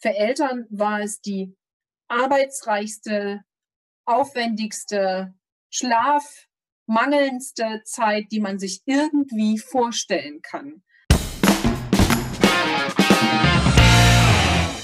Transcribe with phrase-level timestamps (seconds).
[0.00, 1.56] Für Eltern war es die
[2.06, 3.42] arbeitsreichste,
[4.04, 5.34] aufwendigste,
[5.70, 10.84] schlafmangelndste Zeit, die man sich irgendwie vorstellen kann.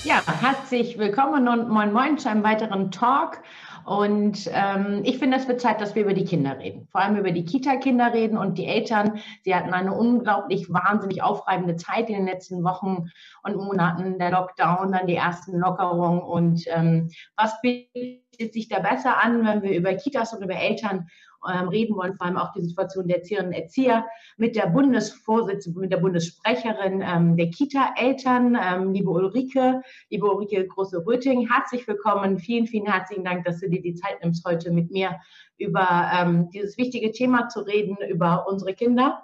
[0.02, 3.40] Ja, herzlich willkommen und moin moin zu einem weiteren Talk.
[3.84, 6.88] Und ähm, ich finde, es wird Zeit, dass wir über die Kinder reden.
[6.90, 9.20] Vor allem über die Kita-Kinder reden und die Eltern.
[9.42, 13.10] Sie hatten eine unglaublich wahnsinnig aufreibende Zeit in den letzten Wochen
[13.42, 14.18] und Monaten.
[14.18, 16.20] Der Lockdown, dann die ersten Lockerungen.
[16.20, 21.08] Und ähm, was bietet sich da besser an, wenn wir über Kitas und über Eltern
[21.48, 24.04] ähm, reden wollen, vor allem auch die Situation der Erzieherinnen und Erzieher
[24.36, 31.48] mit der Bundesvorsitzenden, mit der Bundessprecherin ähm, der Kita-Eltern, ähm, liebe Ulrike, liebe Ulrike Große-Röting.
[31.50, 32.38] Herzlich willkommen.
[32.38, 35.20] Vielen, vielen herzlichen Dank, dass du dir die Zeit nimmst, heute mit mir
[35.58, 39.22] über ähm, dieses wichtige Thema zu reden, über unsere Kinder.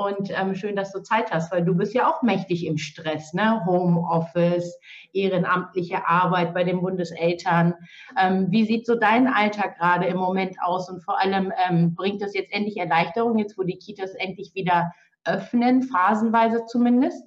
[0.00, 3.34] Und ähm, schön, dass du Zeit hast, weil du bist ja auch mächtig im Stress,
[3.34, 3.62] ne?
[3.66, 4.78] Homeoffice,
[5.12, 7.74] ehrenamtliche Arbeit bei den Bundeseltern.
[8.18, 10.88] Ähm, wie sieht so dein Alltag gerade im Moment aus?
[10.88, 14.90] Und vor allem ähm, bringt das jetzt endlich Erleichterung, jetzt wo die Kitas endlich wieder
[15.26, 17.22] öffnen, phasenweise zumindest?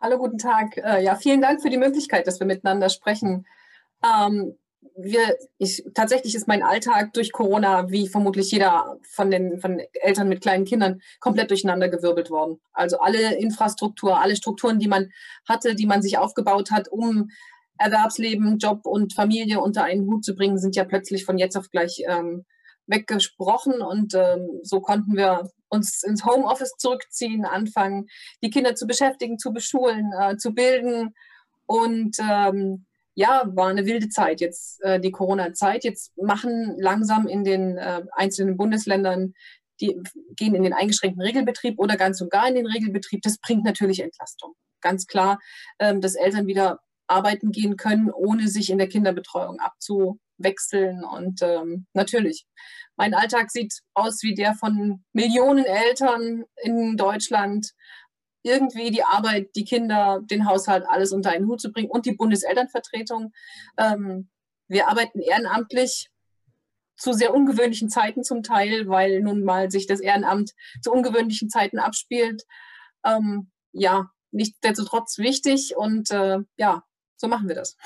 [0.00, 0.76] Hallo, guten Tag.
[0.76, 3.44] Äh, ja, vielen Dank für die Möglichkeit, dass wir miteinander sprechen.
[4.04, 4.56] Ähm,
[4.96, 10.28] wir, ich, tatsächlich ist mein Alltag durch Corona, wie vermutlich jeder von den von Eltern
[10.28, 12.60] mit kleinen Kindern, komplett durcheinandergewirbelt worden.
[12.72, 15.10] Also alle Infrastruktur, alle Strukturen, die man
[15.48, 17.30] hatte, die man sich aufgebaut hat, um
[17.78, 21.70] Erwerbsleben, Job und Familie unter einen Hut zu bringen, sind ja plötzlich von jetzt auf
[21.70, 22.44] gleich ähm,
[22.86, 23.82] weggesprochen.
[23.82, 28.06] Und ähm, so konnten wir uns ins Homeoffice zurückziehen, anfangen,
[28.42, 31.14] die Kinder zu beschäftigen, zu beschulen, äh, zu bilden
[31.66, 35.84] und ähm, ja, war eine wilde Zeit jetzt, äh, die Corona-Zeit.
[35.84, 39.32] Jetzt machen langsam in den äh, einzelnen Bundesländern,
[39.80, 39.98] die
[40.36, 43.22] gehen in den eingeschränkten Regelbetrieb oder ganz und gar in den Regelbetrieb.
[43.22, 44.54] Das bringt natürlich Entlastung.
[44.82, 45.38] Ganz klar,
[45.78, 51.02] ähm, dass Eltern wieder arbeiten gehen können, ohne sich in der Kinderbetreuung abzuwechseln.
[51.02, 52.46] Und ähm, natürlich,
[52.96, 57.72] mein Alltag sieht aus wie der von Millionen Eltern in Deutschland
[58.46, 62.12] irgendwie die Arbeit, die Kinder, den Haushalt, alles unter einen Hut zu bringen und die
[62.12, 63.32] Bundeselternvertretung.
[63.76, 64.28] Ähm,
[64.68, 66.10] wir arbeiten ehrenamtlich
[66.96, 71.78] zu sehr ungewöhnlichen Zeiten zum Teil, weil nun mal sich das Ehrenamt zu ungewöhnlichen Zeiten
[71.78, 72.44] abspielt.
[73.04, 76.84] Ähm, ja, nichtsdestotrotz wichtig und äh, ja,
[77.16, 77.76] so machen wir das.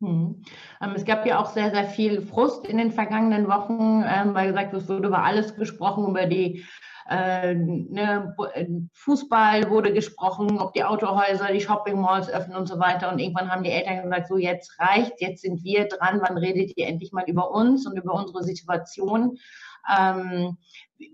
[0.00, 0.42] Hm.
[0.80, 4.48] Ähm, es gab ja auch sehr, sehr viel Frust in den vergangenen Wochen, ähm, weil
[4.48, 6.64] gesagt, es wurde über alles gesprochen, über die
[7.10, 12.78] äh, ne, äh, Fußball wurde gesprochen, ob die Autohäuser, die Shopping Malls öffnen und so
[12.78, 13.10] weiter.
[13.10, 16.76] Und irgendwann haben die Eltern gesagt, so jetzt reicht, jetzt sind wir dran, wann redet
[16.76, 19.38] ihr endlich mal über uns und über unsere Situation?
[19.88, 20.58] Ähm,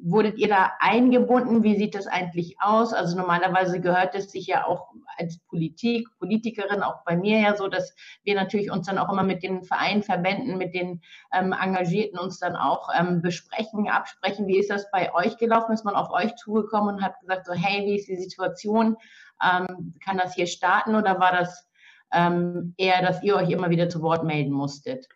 [0.03, 1.63] wurdet ihr da eingebunden?
[1.63, 2.93] Wie sieht das eigentlich aus?
[2.93, 7.69] Also normalerweise gehört es sich ja auch als Politik, Politikerin, auch bei mir ja so,
[7.69, 7.95] dass
[8.25, 12.39] wir natürlich uns dann auch immer mit den Vereinen, Verbänden, mit den ähm, Engagierten uns
[12.39, 14.47] dann auch ähm, besprechen, absprechen.
[14.47, 15.73] Wie ist das bei euch gelaufen?
[15.73, 18.97] Ist man auf euch zugekommen und hat gesagt, so hey, wie ist die Situation?
[19.43, 21.69] Ähm, kann das hier starten oder war das
[22.13, 25.07] ähm, eher, dass ihr euch immer wieder zu Wort melden musstet?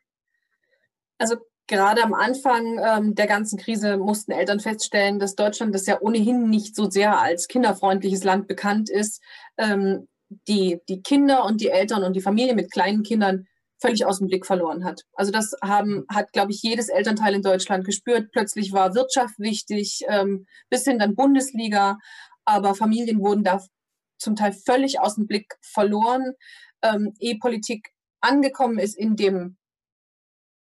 [1.19, 1.37] Also
[1.71, 6.51] gerade am Anfang ähm, der ganzen Krise mussten Eltern feststellen, dass Deutschland, das ja ohnehin
[6.51, 9.23] nicht so sehr als kinderfreundliches Land bekannt ist,
[9.57, 10.09] ähm,
[10.49, 13.47] die, die Kinder und die Eltern und die Familie mit kleinen Kindern
[13.81, 15.03] völlig aus dem Blick verloren hat.
[15.15, 18.31] Also das haben, hat, glaube ich, jedes Elternteil in Deutschland gespürt.
[18.33, 21.99] Plötzlich war Wirtschaft wichtig, ähm, bis hin dann Bundesliga,
[22.45, 23.65] aber Familien wurden da
[24.19, 26.33] zum Teil völlig aus dem Blick verloren.
[26.83, 29.57] Ähm, E-Politik angekommen ist in dem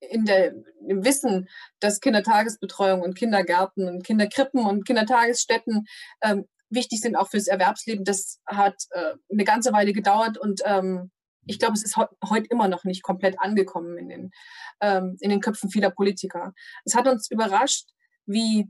[0.09, 0.53] in der,
[0.88, 1.47] im Wissen,
[1.79, 5.85] dass Kindertagesbetreuung und Kindergärten und Kinderkrippen und Kindertagesstätten
[6.22, 11.12] ähm, wichtig sind auch fürs Erwerbsleben, das hat äh, eine ganze Weile gedauert und ähm,
[11.45, 14.31] ich glaube, es ist he heute immer noch nicht komplett angekommen in den,
[14.79, 16.53] ähm, in den Köpfen vieler Politiker.
[16.85, 17.89] Es hat uns überrascht,
[18.25, 18.69] wie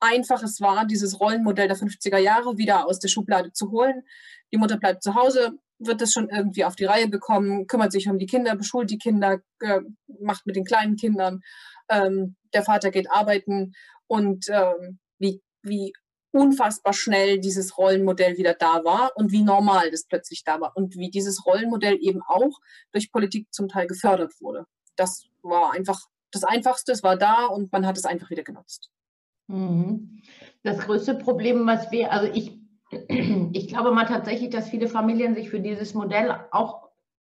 [0.00, 4.02] einfach es war, dieses Rollenmodell der 50er Jahre wieder aus der Schublade zu holen.
[4.52, 5.52] Die Mutter bleibt zu Hause,
[5.86, 8.98] wird das schon irgendwie auf die Reihe bekommen, kümmert sich um die Kinder, beschult die
[8.98, 9.40] Kinder,
[10.20, 11.40] macht mit den kleinen Kindern.
[11.88, 13.72] Ähm, der Vater geht arbeiten
[14.06, 15.92] und ähm, wie, wie
[16.32, 20.96] unfassbar schnell dieses Rollenmodell wieder da war und wie normal das plötzlich da war und
[20.96, 22.58] wie dieses Rollenmodell eben auch
[22.92, 24.66] durch Politik zum Teil gefördert wurde.
[24.96, 28.90] Das war einfach das Einfachste, es war da und man hat es einfach wieder genutzt.
[29.48, 30.22] Mhm.
[30.62, 32.61] Das größte Problem, was wir, also ich
[33.08, 36.88] ich glaube mal tatsächlich, dass viele Familien sich für dieses Modell auch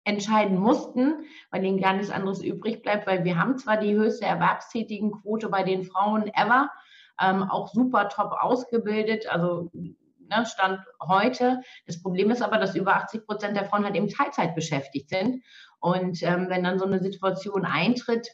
[0.04, 4.26] entscheiden mussten, weil ihnen gar nichts anderes übrig bleibt, weil wir haben zwar die höchste
[4.26, 6.70] Erwerbstätigenquote bei den Frauen ever,
[7.20, 11.62] ähm, auch super top ausgebildet, also ne, Stand heute.
[11.86, 15.42] Das Problem ist aber, dass über 80 Prozent der Frauen halt eben Teilzeit beschäftigt sind.
[15.80, 18.28] Und ähm, wenn dann so eine Situation eintritt,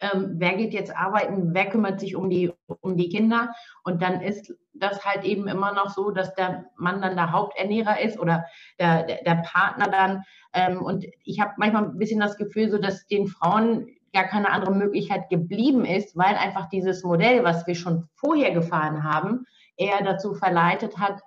[0.00, 3.54] ähm, wer geht jetzt arbeiten, wer kümmert sich um die, um die Kinder.
[3.84, 8.00] Und dann ist das halt eben immer noch so, dass der Mann dann der Haupternährer
[8.00, 8.46] ist oder
[8.78, 10.22] der, der, der Partner dann.
[10.52, 14.50] Ähm, und ich habe manchmal ein bisschen das Gefühl, so dass den Frauen gar keine
[14.50, 19.44] andere Möglichkeit geblieben ist, weil einfach dieses Modell, was wir schon vorher gefahren haben,
[19.76, 21.20] eher dazu verleitet hat,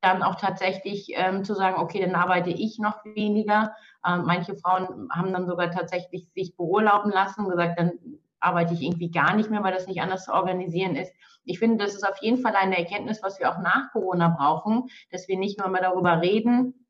[0.00, 3.74] dann auch tatsächlich ähm, zu sagen, okay, dann arbeite ich noch weniger.
[4.06, 7.92] Ähm, manche Frauen haben dann sogar tatsächlich sich beurlauben lassen und gesagt, dann
[8.46, 11.12] arbeite ich irgendwie gar nicht mehr, weil das nicht anders zu organisieren ist.
[11.44, 14.88] Ich finde, das ist auf jeden Fall eine Erkenntnis, was wir auch nach Corona brauchen,
[15.10, 16.86] dass wir nicht nur mal darüber reden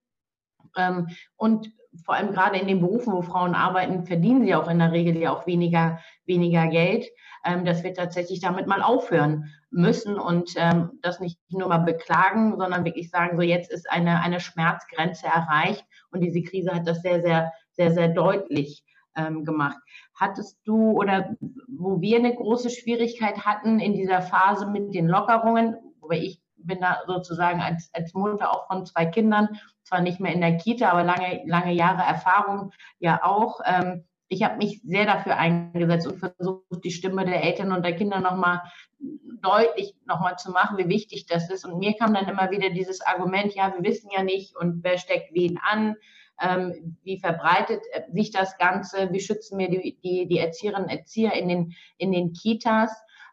[0.77, 1.73] ähm, und
[2.05, 5.17] vor allem gerade in den Berufen, wo Frauen arbeiten, verdienen sie auch in der Regel
[5.17, 7.07] ja auch weniger, weniger Geld,
[7.45, 12.59] ähm, dass wir tatsächlich damit mal aufhören müssen und ähm, das nicht nur mal beklagen,
[12.59, 17.03] sondern wirklich sagen, so jetzt ist eine, eine Schmerzgrenze erreicht und diese Krise hat das
[17.03, 18.85] sehr, sehr, sehr, sehr deutlich
[19.17, 19.79] ähm, gemacht.
[20.15, 21.35] Hattest du oder
[21.69, 26.81] wo wir eine große Schwierigkeit hatten in dieser Phase mit den Lockerungen, wobei ich bin
[26.81, 30.91] da sozusagen als, als Mutter auch von zwei Kindern, zwar nicht mehr in der Kita,
[30.91, 33.61] aber lange, lange Jahre Erfahrung ja auch.
[33.65, 37.95] Ähm, ich habe mich sehr dafür eingesetzt und versucht, die Stimme der Eltern und der
[37.95, 38.63] Kinder nochmal
[38.99, 41.65] deutlich nochmal zu machen, wie wichtig das ist.
[41.65, 44.99] Und mir kam dann immer wieder dieses Argument, ja, wir wissen ja nicht und wer
[44.99, 45.95] steckt wen an,
[46.41, 51.33] ähm, wie verbreitet sich das Ganze, wie schützen wir die, die, die Erzieherinnen und Erzieher
[51.35, 52.91] in den, in den Kitas.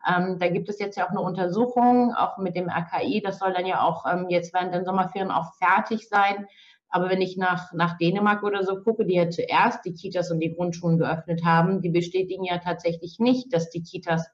[0.08, 3.22] Ähm, da gibt es jetzt ja auch eine Untersuchung, auch mit dem RKI.
[3.22, 6.48] Das soll dann ja auch ähm, jetzt während den Sommerferien auch fertig sein.
[6.90, 10.40] Aber wenn ich nach, nach Dänemark oder so gucke, die ja zuerst die Kitas und
[10.40, 14.30] die Grundschulen geöffnet haben, die bestätigen ja tatsächlich nicht, dass die Kitas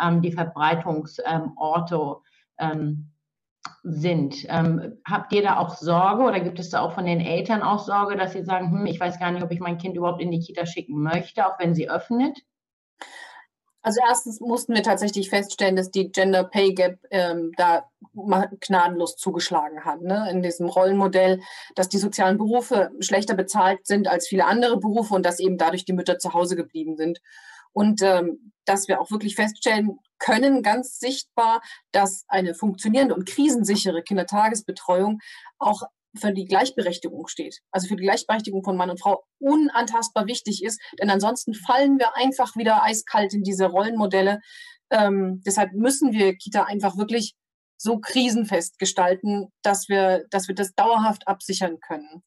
[0.00, 2.16] ähm, die Verbreitungsorte
[2.58, 3.10] ähm,
[3.82, 4.46] sind.
[4.48, 7.78] Ähm, habt ihr da auch Sorge oder gibt es da auch von den Eltern auch
[7.78, 10.30] Sorge, dass sie sagen, hm, ich weiß gar nicht, ob ich mein Kind überhaupt in
[10.30, 12.38] die Kita schicken möchte, auch wenn sie öffnet?
[13.84, 17.90] Also erstens mussten wir tatsächlich feststellen, dass die Gender Pay Gap ähm, da
[18.60, 20.00] gnadenlos zugeschlagen hat.
[20.00, 20.26] Ne?
[20.30, 21.42] In diesem Rollenmodell,
[21.74, 25.84] dass die sozialen Berufe schlechter bezahlt sind als viele andere Berufe und dass eben dadurch
[25.84, 27.20] die Mütter zu Hause geblieben sind.
[27.74, 31.60] Und ähm, dass wir auch wirklich feststellen können, ganz sichtbar,
[31.92, 35.18] dass eine funktionierende und krisensichere Kindertagesbetreuung
[35.58, 35.82] auch
[36.16, 40.80] für die Gleichberechtigung steht, also für die Gleichberechtigung von Mann und Frau unantastbar wichtig ist,
[41.00, 44.40] denn ansonsten fallen wir einfach wieder eiskalt in diese Rollenmodelle.
[44.90, 47.34] Ähm, deshalb müssen wir Kita einfach wirklich
[47.76, 52.22] so krisenfest gestalten, dass wir, dass wir das dauerhaft absichern können.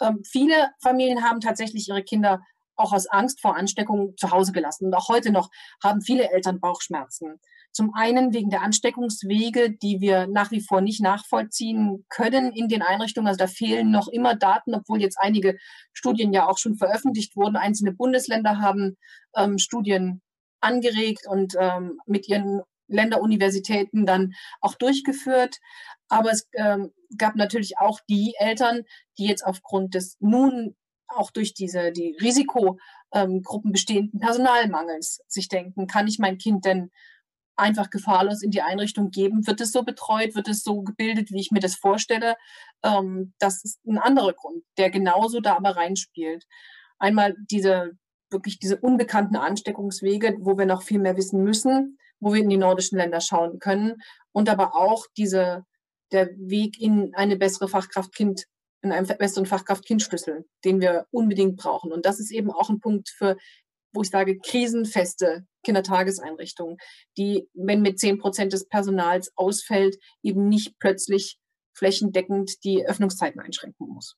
[0.00, 2.40] Ähm, viele Familien haben tatsächlich ihre Kinder
[2.80, 4.86] auch aus Angst vor Ansteckung zu Hause gelassen.
[4.86, 5.50] Und auch heute noch
[5.82, 7.40] haben viele Eltern Bauchschmerzen.
[7.72, 12.82] Zum einen wegen der Ansteckungswege, die wir nach wie vor nicht nachvollziehen können in den
[12.82, 13.28] Einrichtungen.
[13.28, 15.56] Also da fehlen noch immer Daten, obwohl jetzt einige
[15.92, 17.56] Studien ja auch schon veröffentlicht wurden.
[17.56, 18.96] Einzelne Bundesländer haben
[19.36, 20.20] ähm, Studien
[20.60, 25.58] angeregt und ähm, mit ihren Länderuniversitäten dann auch durchgeführt.
[26.08, 28.82] Aber es ähm, gab natürlich auch die Eltern,
[29.16, 30.74] die jetzt aufgrund des nun
[31.14, 36.90] auch durch diese die Risikogruppen bestehenden Personalmangels sich denken, kann ich mein Kind denn
[37.56, 39.46] einfach gefahrlos in die Einrichtung geben?
[39.46, 40.34] Wird es so betreut?
[40.34, 42.36] Wird es so gebildet, wie ich mir das vorstelle?
[42.82, 46.46] Ähm, das ist ein anderer Grund, der genauso da aber reinspielt.
[46.98, 47.92] Einmal diese
[48.30, 52.56] wirklich diese unbekannten Ansteckungswege, wo wir noch viel mehr wissen müssen, wo wir in die
[52.56, 53.96] nordischen Länder schauen können
[54.32, 55.64] und aber auch diese
[56.12, 58.46] der Weg in eine bessere Fachkraft-Kind
[58.82, 61.92] in einem besseren Fachkraft-Kind-Schlüssel, den wir unbedingt brauchen.
[61.92, 63.36] Und das ist eben auch ein Punkt für
[63.92, 66.78] wo ich sage, krisenfeste Kindertageseinrichtungen,
[67.16, 71.38] die, wenn mit zehn Prozent des Personals ausfällt, eben nicht plötzlich
[71.74, 74.16] flächendeckend die Öffnungszeiten einschränken muss.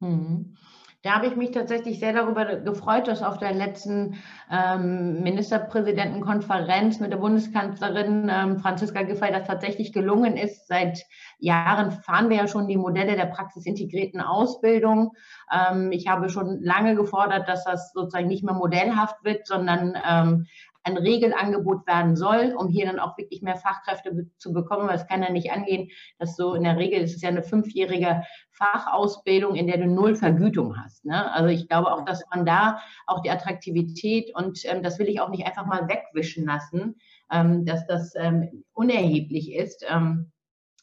[0.00, 0.56] Mhm.
[1.02, 4.18] Da habe ich mich tatsächlich sehr darüber gefreut, dass auf der letzten
[4.50, 10.68] ähm, Ministerpräsidentenkonferenz mit der Bundeskanzlerin ähm, Franziska Giffey das tatsächlich gelungen ist.
[10.68, 11.06] Seit
[11.38, 15.12] Jahren fahren wir ja schon die Modelle der praxisintegrierten Ausbildung.
[15.50, 20.48] Ähm, ich habe schon lange gefordert, dass das sozusagen nicht mehr modellhaft wird, sondern ähm,
[20.82, 25.06] ein Regelangebot werden soll, um hier dann auch wirklich mehr Fachkräfte zu bekommen, weil es
[25.06, 28.22] kann ja nicht angehen, dass so in der Regel ist es ja eine fünfjährige
[28.52, 31.04] Fachausbildung, in der du null Vergütung hast.
[31.04, 31.32] Ne?
[31.32, 35.20] Also ich glaube auch, dass man da auch die Attraktivität und ähm, das will ich
[35.20, 36.96] auch nicht einfach mal wegwischen lassen,
[37.30, 39.84] ähm, dass das ähm, unerheblich ist.
[39.88, 40.32] Ähm,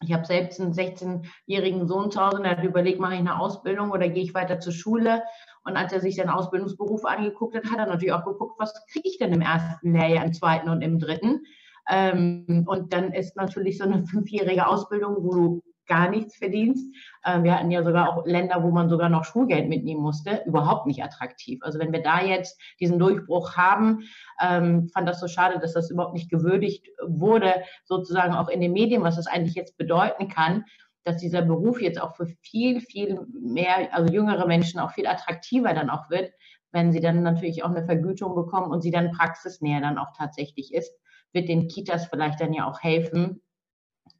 [0.03, 3.89] ich habe selbst einen 16-jährigen Sohn zu Hause, der hat überlegt, mache ich eine Ausbildung
[3.89, 5.23] oder gehe ich weiter zur Schule?
[5.67, 9.09] Und als er sich seinen Ausbildungsberuf angeguckt hat, hat er natürlich auch geguckt, was kriege
[9.09, 11.41] ich denn im ersten Lehrjahr, im zweiten und im dritten.
[11.89, 16.85] Ähm, und dann ist natürlich so eine fünfjährige Ausbildung, wo du gar nichts verdienst.
[17.23, 20.85] Äh, wir hatten ja sogar auch Länder, wo man sogar noch Schulgeld mitnehmen musste, überhaupt
[20.85, 21.59] nicht attraktiv.
[21.63, 24.03] Also wenn wir da jetzt diesen Durchbruch haben,
[24.41, 28.71] ähm, fand das so schade, dass das überhaupt nicht gewürdigt wurde, sozusagen auch in den
[28.71, 30.63] Medien, was das eigentlich jetzt bedeuten kann
[31.07, 35.73] dass dieser Beruf jetzt auch für viel, viel mehr, also jüngere Menschen auch viel attraktiver
[35.73, 36.31] dann auch wird,
[36.71, 40.73] wenn sie dann natürlich auch eine Vergütung bekommen und sie dann praxisnäher dann auch tatsächlich
[40.73, 40.91] ist,
[41.31, 43.41] wird den Kitas vielleicht dann ja auch helfen,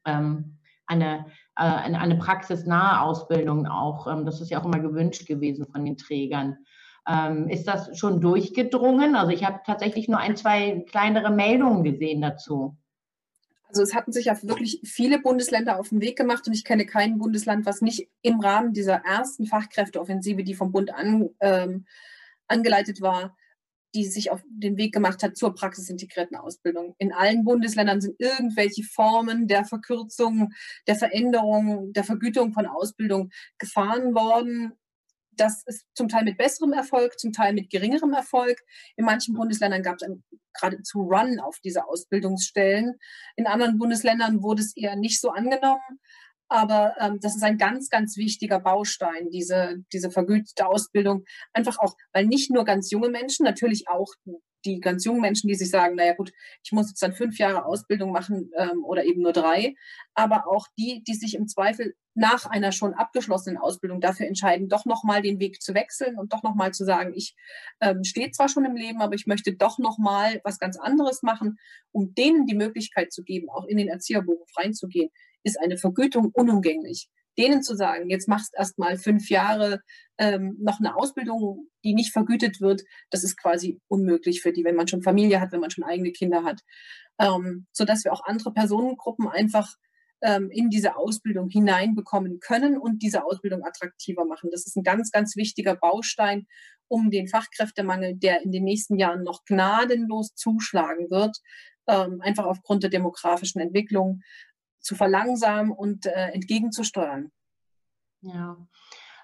[0.06, 1.25] ähm, eine,
[1.58, 5.98] äh, eine, praxisnahe Ausbildung auch, ähm, das ist ja auch immer gewünscht gewesen von den
[5.98, 6.58] Trägern.
[7.06, 9.15] Ähm, ist das schon durchgedrungen?
[9.15, 12.77] Also ich habe tatsächlich nur ein, zwei kleinere Meldungen gesehen dazu.
[13.67, 16.86] Also es hatten sich ja wirklich viele Bundesländer auf den Weg gemacht und ich kenne
[16.86, 21.86] kein Bundesland, was nicht im Rahmen dieser ersten Fachkräfteoffensive, die vom Bund an, ähm,
[22.47, 23.36] angeleitet war,
[23.93, 26.95] die sich auf den Weg gemacht hat zur praxisintegrierten Ausbildung.
[26.97, 30.53] In allen Bundesländern sind irgendwelche Formen der Verkürzung,
[30.88, 34.74] der Veränderung, der Vergütung von Ausbildung gefahren worden.
[35.38, 38.60] Das ist zum Teil mit besserem Erfolg, zum Teil mit geringerem Erfolg.
[38.96, 40.08] In manchen Bundesländern gab es
[40.53, 42.96] geradezu Run auf diese Ausbildungsstellen.
[43.36, 46.00] In anderen Bundesländern wurde es eher nicht so angenommen.
[46.50, 51.25] Aber ähm, das ist ein ganz, ganz wichtiger Baustein, diese, diese vergütete Ausbildung.
[51.53, 54.13] Einfach auch, weil nicht nur ganz junge Menschen, natürlich auch
[54.65, 56.32] die ganz jungen Menschen, die sich sagen, naja gut,
[56.63, 59.75] ich muss jetzt dann fünf Jahre Ausbildung machen ähm, oder eben nur drei,
[60.13, 64.86] aber auch die, die sich im Zweifel nach einer schon abgeschlossenen Ausbildung dafür entscheiden, doch
[64.86, 67.36] nochmal den Weg zu wechseln und doch nochmal zu sagen, ich
[67.79, 71.57] ähm, stehe zwar schon im Leben, aber ich möchte doch nochmal was ganz anderes machen,
[71.91, 75.09] um denen die Möglichkeit zu geben, auch in den Erzieherberuf reinzugehen,
[75.43, 77.07] ist eine Vergütung unumgänglich
[77.38, 79.81] denen zu sagen, jetzt machst erst mal fünf Jahre
[80.17, 82.81] ähm, noch eine Ausbildung, die nicht vergütet wird,
[83.12, 86.12] das ist quasi unmöglich für die, wenn man schon Familie hat, wenn man schon eigene
[86.12, 86.62] Kinder hat.
[87.19, 89.75] Ähm, sodass wir auch andere Personengruppen einfach
[90.19, 94.50] in diese Ausbildung hineinbekommen können und diese Ausbildung attraktiver machen.
[94.51, 96.47] Das ist ein ganz, ganz wichtiger Baustein,
[96.88, 101.38] um den Fachkräftemangel, der in den nächsten Jahren noch gnadenlos zuschlagen wird,
[101.88, 104.21] ähm, einfach aufgrund der demografischen Entwicklung
[104.79, 107.31] zu verlangsamen und äh, entgegenzusteuern.
[108.21, 108.57] Ja.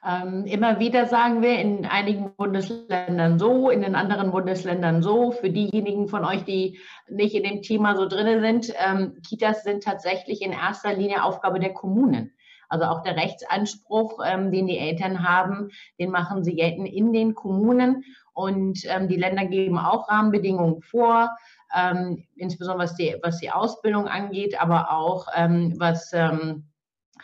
[0.05, 5.31] Ähm, immer wieder sagen wir in einigen Bundesländern so, in den anderen Bundesländern so.
[5.31, 6.79] Für diejenigen von euch, die
[7.09, 11.59] nicht in dem Thema so drin sind, ähm, Kitas sind tatsächlich in erster Linie Aufgabe
[11.59, 12.33] der Kommunen.
[12.67, 15.69] Also auch der Rechtsanspruch, ähm, den die Eltern haben,
[15.99, 18.03] den machen sie gelten in den Kommunen.
[18.33, 21.29] Und ähm, die Länder geben auch Rahmenbedingungen vor
[21.73, 26.65] ähm, insbesondere was die, was die Ausbildung angeht, aber auch ähm, was ähm,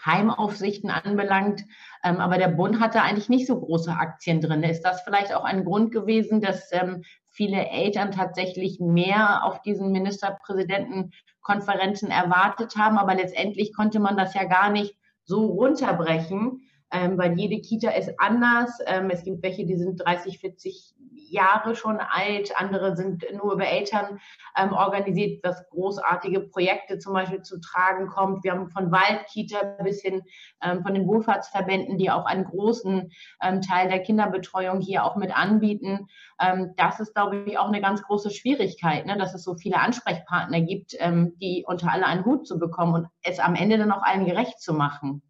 [0.06, 1.64] Heimaufsichten anbelangt.
[2.04, 4.64] Ähm, aber der Bund hatte eigentlich nicht so große Aktien drin.
[4.64, 9.92] Ist das vielleicht auch ein Grund gewesen, dass ähm, viele Eltern tatsächlich mehr auf diesen
[9.92, 17.40] Ministerpräsidentenkonferenzen erwartet haben, aber letztendlich konnte man das ja gar nicht so runterbrechen, ähm, weil
[17.40, 18.80] jede Kita ist anders.
[19.10, 20.96] Es gibt welche, die sind 30, 40
[21.32, 24.20] Jahre schon alt, andere sind nur über Eltern
[24.58, 28.44] ähm, organisiert, was großartige Projekte zum Beispiel zu tragen kommt.
[28.44, 30.22] Wir haben von Waldkita bis hin
[30.62, 35.36] ähm, von den Wohlfahrtsverbänden, die auch einen großen ähm, Teil der Kinderbetreuung hier auch mit
[35.36, 36.08] anbieten.
[36.42, 39.18] Ähm, das ist, glaube ich, auch eine ganz große Schwierigkeit, ne?
[39.18, 43.08] dass es so viele Ansprechpartner gibt, ähm, die unter alle einen Hut zu bekommen und
[43.24, 45.22] es am Ende dann auch allen gerecht zu machen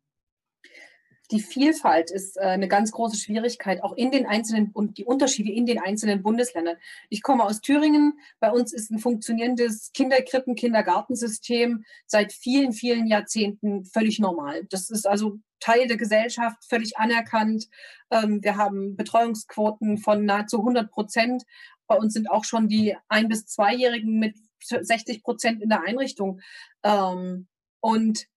[1.32, 5.52] die Vielfalt ist äh, eine ganz große Schwierigkeit, auch in den einzelnen und die Unterschiede
[5.52, 6.78] in den einzelnen Bundesländern.
[7.10, 8.20] Ich komme aus Thüringen.
[8.40, 14.66] Bei uns ist ein funktionierendes Kinderkrippen, Kindergartensystem seit vielen, vielen Jahrzehnten völlig normal.
[14.70, 17.68] Das ist also Teil der Gesellschaft, völlig anerkannt.
[18.10, 21.44] Ähm, wir haben Betreuungsquoten von nahezu 100 Prozent.
[21.86, 26.42] Bei uns sind auch schon die ein- bis zweijährigen mit 60 Prozent in der Einrichtung.
[26.84, 27.48] Ähm,
[27.82, 28.28] und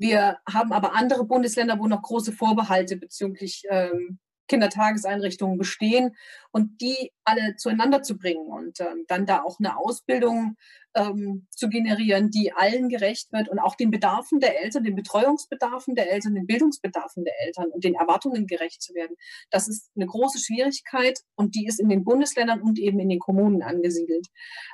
[0.00, 6.16] wir haben aber andere Bundesländer, wo noch große Vorbehalte bezüglich ähm, Kindertageseinrichtungen bestehen
[6.52, 10.56] und die alle zueinander zu bringen und ähm, dann da auch eine Ausbildung
[10.94, 15.94] ähm, zu generieren, die allen gerecht wird und auch den Bedarfen der Eltern, den Betreuungsbedarfen
[15.94, 19.16] der Eltern, den Bildungsbedarfen der Eltern und den Erwartungen gerecht zu werden.
[19.50, 23.20] Das ist eine große Schwierigkeit und die ist in den Bundesländern und eben in den
[23.20, 24.28] Kommunen angesiedelt.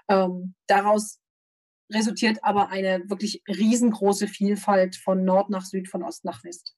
[0.08, 1.18] Ähm, daraus
[1.92, 6.74] resultiert aber eine wirklich riesengroße Vielfalt von Nord nach Süd, von Ost nach West.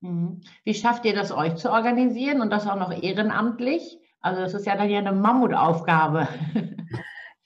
[0.00, 0.40] Mhm.
[0.64, 3.98] Wie schafft ihr das, euch zu organisieren und das auch noch ehrenamtlich?
[4.20, 6.28] Also das ist ja dann ja eine Mammutaufgabe.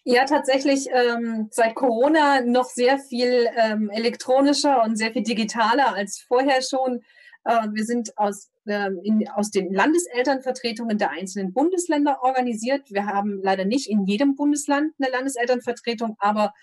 [0.09, 6.21] Ja, tatsächlich ähm, seit Corona noch sehr viel ähm, elektronischer und sehr viel digitaler als
[6.21, 7.03] vorher schon.
[7.43, 12.89] Äh, wir sind aus, äh, in, aus den Landeselternvertretungen der einzelnen Bundesländer organisiert.
[12.93, 16.55] Wir haben leider nicht in jedem Bundesland eine Landeselternvertretung, aber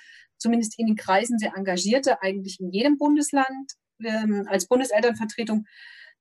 [0.44, 3.72] zumindest in den Kreisen sehr engagierte, eigentlich in jedem Bundesland.
[4.04, 5.66] Ähm, als Bundeselternvertretung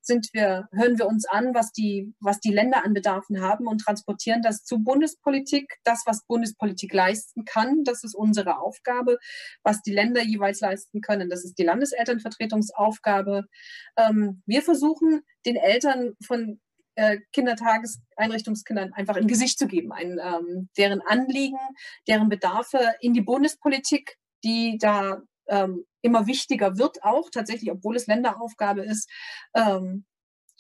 [0.00, 3.82] sind wir, hören wir uns an, was die, was die Länder an Bedarfen haben und
[3.82, 5.74] transportieren das zu Bundespolitik.
[5.84, 9.18] Das, was Bundespolitik leisten kann, das ist unsere Aufgabe.
[9.62, 13.44] Was die Länder jeweils leisten können, das ist die Landeselternvertretungsaufgabe.
[13.96, 16.60] Ähm, wir versuchen, den Eltern von
[16.94, 21.58] äh, Kindertageseinrichtungskindern einfach ein Gesicht zu geben, ein, ähm, deren Anliegen,
[22.06, 28.06] deren Bedarfe in die Bundespolitik, die da ähm, immer wichtiger wird, auch tatsächlich, obwohl es
[28.06, 29.08] Länderaufgabe ist,
[29.54, 30.04] ähm,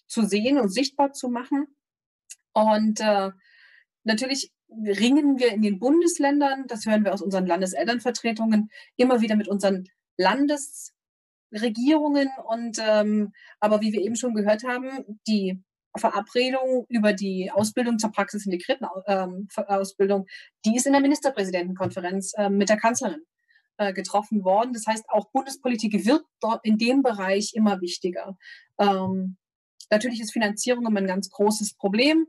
[0.06, 1.66] zu sehen und sichtbar zu machen.
[2.52, 3.30] Und äh,
[4.04, 9.48] natürlich ringen wir in den Bundesländern, das hören wir aus unseren Landeselternvertretungen, immer wieder mit
[9.48, 9.84] unseren
[10.16, 12.28] Landesregierungen.
[12.46, 15.62] Und ähm, aber wie wir eben schon gehört haben, die
[15.96, 20.26] Verabredung über die Ausbildung zur praxisintegrierten ähm, Ausbildung,
[20.64, 23.22] die ist in der Ministerpräsidentenkonferenz äh, mit der Kanzlerin
[23.76, 24.72] äh, getroffen worden.
[24.72, 28.36] Das heißt, auch Bundespolitik wird dort in dem Bereich immer wichtiger.
[28.78, 29.36] Ähm,
[29.90, 32.26] natürlich ist Finanzierung immer ein ganz großes Problem,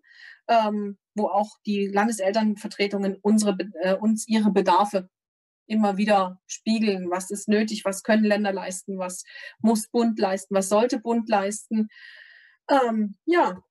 [0.47, 5.09] ähm, wo auch die Landeselternvertretungen unsere, äh, uns ihre Bedarfe
[5.65, 7.09] immer wieder spiegeln.
[7.09, 7.85] Was ist nötig?
[7.85, 8.97] Was können Länder leisten?
[8.97, 9.23] Was
[9.59, 10.55] muss Bund leisten?
[10.55, 11.87] Was sollte Bund leisten?
[12.69, 13.61] Ähm, ja,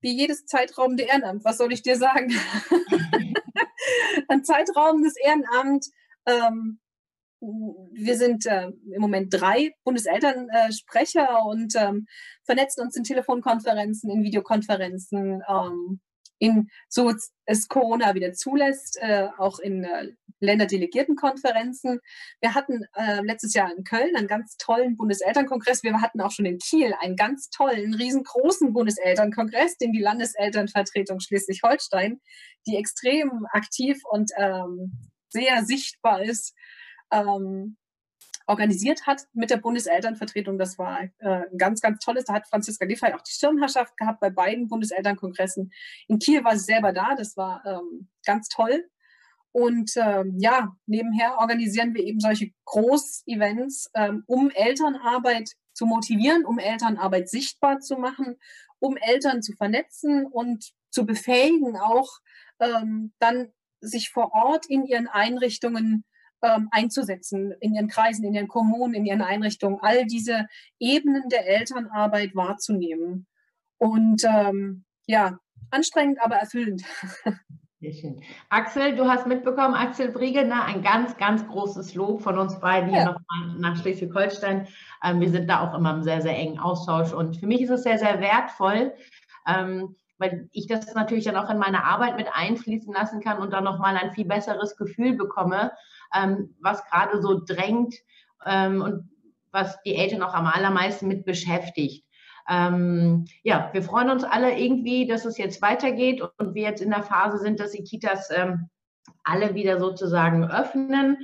[0.00, 1.44] wie jedes zeitraubende Ehrenamt.
[1.44, 2.32] Was soll ich dir sagen?
[4.28, 5.86] ein zeitraubendes Ehrenamt
[6.26, 6.80] ähm,
[7.42, 12.06] wir sind äh, im Moment drei Bundeselternsprecher und ähm,
[12.44, 15.42] vernetzen uns in Telefonkonferenzen, in Videokonferenzen.
[15.48, 16.00] Ähm,
[16.42, 17.12] in, so
[17.46, 20.08] es Corona wieder zulässt, äh, auch in äh,
[20.40, 22.00] Länderdelegiertenkonferenzen.
[22.40, 25.84] Wir hatten äh, letztes Jahr in Köln einen ganz tollen Bundeselternkongress.
[25.84, 32.20] Wir hatten auch schon in Kiel einen ganz tollen, riesengroßen Bundeselternkongress, den die Landeselternvertretung Schleswig-Holstein,
[32.66, 36.54] die extrem aktiv und ähm, sehr sichtbar ist,
[37.12, 37.76] ähm,
[38.46, 40.58] organisiert hat mit der Bundeselternvertretung.
[40.58, 42.24] Das war äh, ganz, ganz tolles.
[42.24, 45.72] Da hat Franziska Giffey auch die Schirmherrschaft gehabt bei beiden Bundeselternkongressen.
[46.08, 47.14] In Kiel war sie selber da.
[47.16, 48.84] Das war ähm, ganz toll.
[49.52, 56.58] Und ähm, ja, nebenher organisieren wir eben solche Großevents, ähm, um Elternarbeit zu motivieren, um
[56.58, 58.36] Elternarbeit sichtbar zu machen,
[58.78, 62.10] um Eltern zu vernetzen und zu befähigen, auch
[62.60, 66.04] ähm, dann sich vor Ort in ihren Einrichtungen
[66.42, 70.46] ähm, einzusetzen, in ihren Kreisen, in ihren Kommunen, in ihren Einrichtungen, all diese
[70.78, 73.26] Ebenen der Elternarbeit wahrzunehmen.
[73.78, 75.38] Und ähm, ja,
[75.70, 76.82] anstrengend, aber erfüllend.
[77.82, 78.22] Sehr schön.
[78.48, 83.00] Axel, du hast mitbekommen, Axel Briegener, ein ganz, ganz großes Lob von uns beiden hier
[83.00, 83.04] ja.
[83.06, 84.68] nochmal nach Schleswig-Holstein.
[85.02, 87.70] Ähm, wir sind da auch immer im sehr, sehr engen Austausch und für mich ist
[87.70, 88.94] es sehr, sehr wertvoll,
[89.48, 93.52] ähm, weil ich das natürlich dann auch in meine Arbeit mit einfließen lassen kann und
[93.52, 95.72] dann nochmal ein viel besseres Gefühl bekomme,
[96.14, 97.94] ähm, was gerade so drängt
[98.46, 99.10] ähm, und
[99.50, 102.04] was die Eltern auch am allermeisten mit beschäftigt.
[102.48, 106.90] Ähm, ja, wir freuen uns alle irgendwie, dass es jetzt weitergeht und wir jetzt in
[106.90, 108.68] der Phase sind, dass die Kitas ähm,
[109.24, 111.18] alle wieder sozusagen öffnen.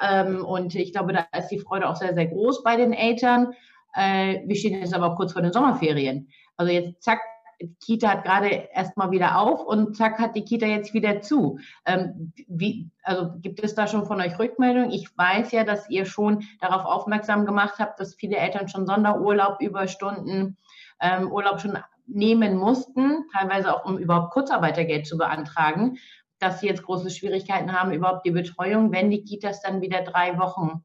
[0.00, 3.52] Ähm, und ich glaube, da ist die Freude auch sehr, sehr groß bei den Eltern.
[3.94, 6.28] Äh, wir stehen jetzt aber auch kurz vor den Sommerferien.
[6.56, 7.20] Also jetzt zack,
[7.62, 11.20] die Kita hat gerade erst mal wieder auf und zack hat die Kita jetzt wieder
[11.20, 11.58] zu.
[11.86, 14.90] Ähm, wie, also gibt es da schon von euch Rückmeldungen?
[14.90, 19.60] Ich weiß ja, dass ihr schon darauf aufmerksam gemacht habt, dass viele Eltern schon Sonderurlaub,
[19.60, 20.56] Überstunden,
[21.00, 25.98] ähm, Urlaub schon nehmen mussten, teilweise auch um überhaupt Kurzarbeitergeld zu beantragen,
[26.40, 30.38] dass sie jetzt große Schwierigkeiten haben, überhaupt die Betreuung, wenn die Kitas dann wieder drei
[30.38, 30.84] Wochen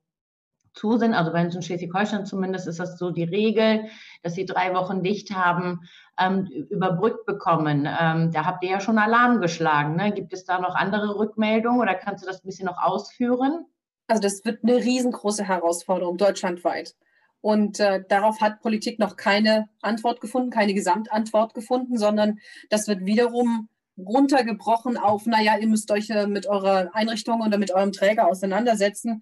[0.77, 1.13] zu sind.
[1.13, 3.85] Also bei uns in Schleswig-Holstein zumindest ist das so die Regel,
[4.23, 5.81] dass sie drei Wochen dicht haben,
[6.19, 7.87] ähm, überbrückt bekommen.
[7.87, 9.95] Ähm, da habt ihr ja schon Alarm geschlagen.
[9.95, 10.11] Ne?
[10.11, 13.65] Gibt es da noch andere Rückmeldungen oder kannst du das ein bisschen noch ausführen?
[14.07, 16.95] Also das wird eine riesengroße Herausforderung deutschlandweit.
[17.41, 23.05] Und äh, darauf hat Politik noch keine Antwort gefunden, keine Gesamtantwort gefunden, sondern das wird
[23.05, 28.27] wiederum runtergebrochen auf, naja, ihr müsst euch äh, mit eurer Einrichtung oder mit eurem Träger
[28.27, 29.21] auseinandersetzen,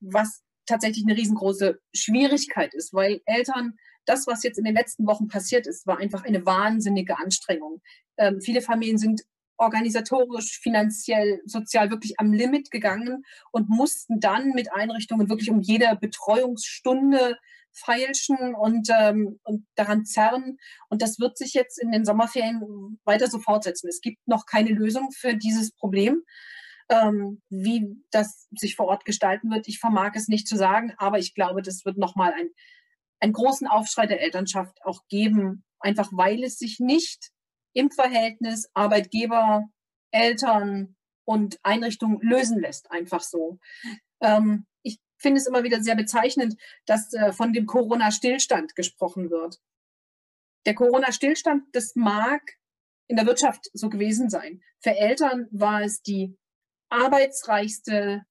[0.00, 3.74] was tatsächlich eine riesengroße Schwierigkeit ist, weil Eltern,
[4.06, 7.80] das, was jetzt in den letzten Wochen passiert ist, war einfach eine wahnsinnige Anstrengung.
[8.16, 9.22] Ähm, viele Familien sind
[9.58, 15.96] organisatorisch, finanziell, sozial wirklich am Limit gegangen und mussten dann mit Einrichtungen wirklich um jede
[16.00, 17.36] Betreuungsstunde
[17.72, 20.58] feilschen und, ähm, und daran zerren.
[20.88, 23.88] Und das wird sich jetzt in den Sommerferien weiter so fortsetzen.
[23.88, 26.22] Es gibt noch keine Lösung für dieses Problem.
[26.90, 31.18] Ähm, wie das sich vor Ort gestalten wird, ich vermag es nicht zu sagen, aber
[31.18, 32.50] ich glaube, das wird nochmal ein,
[33.20, 37.30] einen großen Aufschrei der Elternschaft auch geben, einfach weil es sich nicht
[37.74, 39.68] im Verhältnis Arbeitgeber,
[40.10, 43.60] Eltern und Einrichtungen lösen lässt, einfach so.
[44.20, 44.66] Ähm,
[45.20, 49.60] finde es immer wieder sehr bezeichnend, dass äh, von dem Corona-Stillstand gesprochen wird.
[50.66, 52.40] Der Corona-Stillstand, das mag
[53.06, 54.62] in der Wirtschaft so gewesen sein.
[54.80, 56.36] Für Eltern war es die
[56.90, 58.22] arbeitsreichste,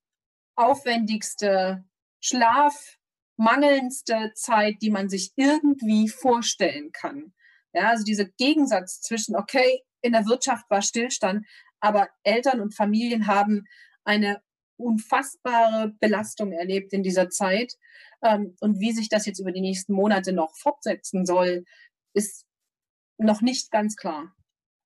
[0.55, 1.83] aufwendigste,
[2.21, 7.33] schlafmangelndste Zeit, die man sich irgendwie vorstellen kann.
[7.73, 11.45] Ja, also dieser Gegensatz zwischen, okay, in der Wirtschaft war Stillstand,
[11.79, 13.65] aber Eltern und Familien haben
[14.03, 14.41] eine
[14.77, 17.75] unfassbare Belastung erlebt in dieser Zeit.
[18.21, 21.65] Ähm, und wie sich das jetzt über die nächsten Monate noch fortsetzen soll,
[22.13, 22.45] ist
[23.17, 24.33] noch nicht ganz klar.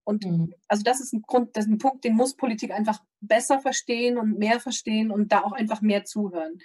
[0.04, 0.54] Und mhm.
[0.68, 4.18] also das ist ein Grund, das ist ein Punkt, den muss Politik einfach besser verstehen
[4.18, 6.60] und mehr verstehen und da auch einfach mehr zuhören.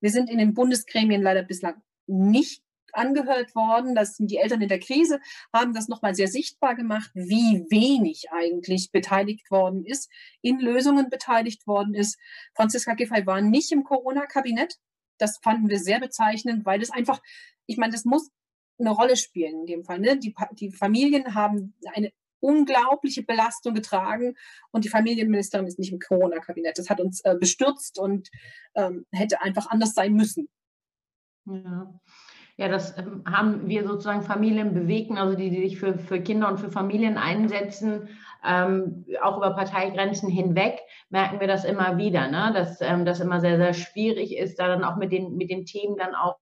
[0.00, 2.62] Wir sind in den Bundesgremien leider bislang nicht
[2.94, 3.94] angehört worden.
[3.94, 5.20] Das sind die Eltern in der Krise,
[5.52, 10.10] haben das nochmal sehr sichtbar gemacht, wie wenig eigentlich beteiligt worden ist,
[10.42, 12.18] in Lösungen beteiligt worden ist.
[12.54, 14.78] Franziska Giffey war nicht im Corona-Kabinett.
[15.18, 17.20] Das fanden wir sehr bezeichnend, weil das einfach,
[17.66, 18.30] ich meine, das muss
[18.78, 20.00] eine Rolle spielen in dem Fall.
[20.00, 20.18] Ne?
[20.18, 22.12] Die, die Familien haben eine
[22.44, 24.36] unglaubliche Belastung getragen
[24.70, 26.78] und die Familienministerin ist nicht im Corona-Kabinett.
[26.78, 28.28] Das hat uns äh, bestürzt und
[28.74, 30.48] ähm, hätte einfach anders sein müssen.
[31.46, 31.92] Ja.
[32.56, 36.48] Ja, das ähm, haben wir sozusagen Familien bewegen, also die, die sich für, für Kinder
[36.48, 38.08] und für Familien einsetzen,
[38.44, 40.78] ähm, auch über Parteigrenzen hinweg,
[41.08, 42.52] merken wir das immer wieder, ne?
[42.54, 45.64] dass ähm, das immer sehr, sehr schwierig ist, da dann auch mit den, mit den
[45.64, 46.36] Themen dann auch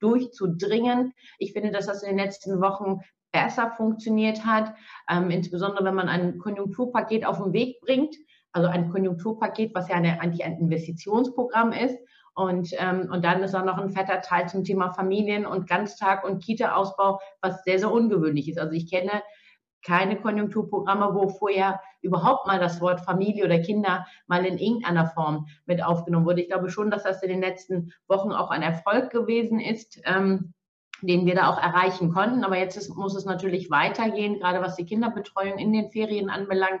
[0.00, 1.12] durchzudringen.
[1.38, 3.00] Ich finde, dass das in den letzten Wochen
[3.32, 4.74] besser funktioniert hat,
[5.10, 8.14] ähm, insbesondere wenn man ein Konjunkturpaket auf den Weg bringt,
[8.52, 11.98] also ein Konjunkturpaket, was ja eine, eigentlich ein Investitionsprogramm ist
[12.34, 16.24] und, ähm, und dann ist auch noch ein fetter Teil zum Thema Familien- und Ganztag-
[16.24, 18.58] und Kita-Ausbau, was sehr, sehr ungewöhnlich ist.
[18.58, 19.22] Also ich kenne
[19.84, 25.46] keine Konjunkturprogramme, wo vorher überhaupt mal das Wort Familie oder Kinder mal in irgendeiner Form
[25.66, 26.42] mit aufgenommen wurde.
[26.42, 30.00] Ich glaube schon, dass das in den letzten Wochen auch ein Erfolg gewesen ist.
[30.04, 30.52] Ähm,
[31.02, 32.44] den wir da auch erreichen konnten.
[32.44, 36.80] Aber jetzt ist, muss es natürlich weitergehen, gerade was die Kinderbetreuung in den Ferien anbelangt.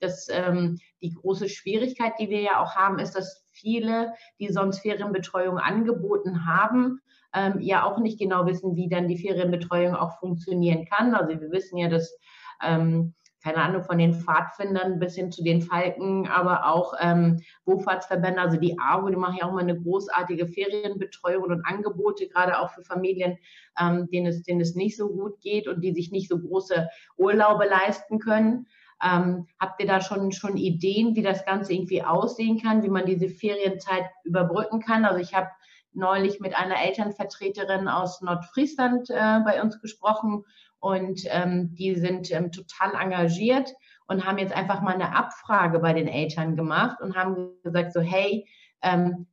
[0.00, 4.80] Das, ähm, die große Schwierigkeit, die wir ja auch haben, ist, dass viele, die sonst
[4.80, 7.00] Ferienbetreuung angeboten haben,
[7.32, 11.14] ähm, ja auch nicht genau wissen, wie dann die Ferienbetreuung auch funktionieren kann.
[11.14, 12.16] Also wir wissen ja, dass
[12.62, 13.14] ähm,
[13.46, 18.56] keine Ahnung, von den Pfadfindern bis hin zu den Falken, aber auch ähm, Wohlfahrtsverbände, also
[18.56, 22.82] die ARGO, die machen ja auch mal eine großartige Ferienbetreuung und Angebote, gerade auch für
[22.82, 23.38] Familien,
[23.80, 26.88] ähm, denen, es, denen es nicht so gut geht und die sich nicht so große
[27.18, 28.66] Urlaube leisten können.
[29.00, 33.06] Ähm, habt ihr da schon, schon Ideen, wie das Ganze irgendwie aussehen kann, wie man
[33.06, 35.04] diese Ferienzeit überbrücken kann?
[35.04, 35.50] Also ich habe
[35.92, 40.44] neulich mit einer Elternvertreterin aus Nordfriesland äh, bei uns gesprochen
[40.86, 43.72] und ähm, die sind ähm, total engagiert
[44.06, 48.00] und haben jetzt einfach mal eine Abfrage bei den Eltern gemacht und haben gesagt so,
[48.00, 48.46] hey,
[48.82, 49.26] ähm,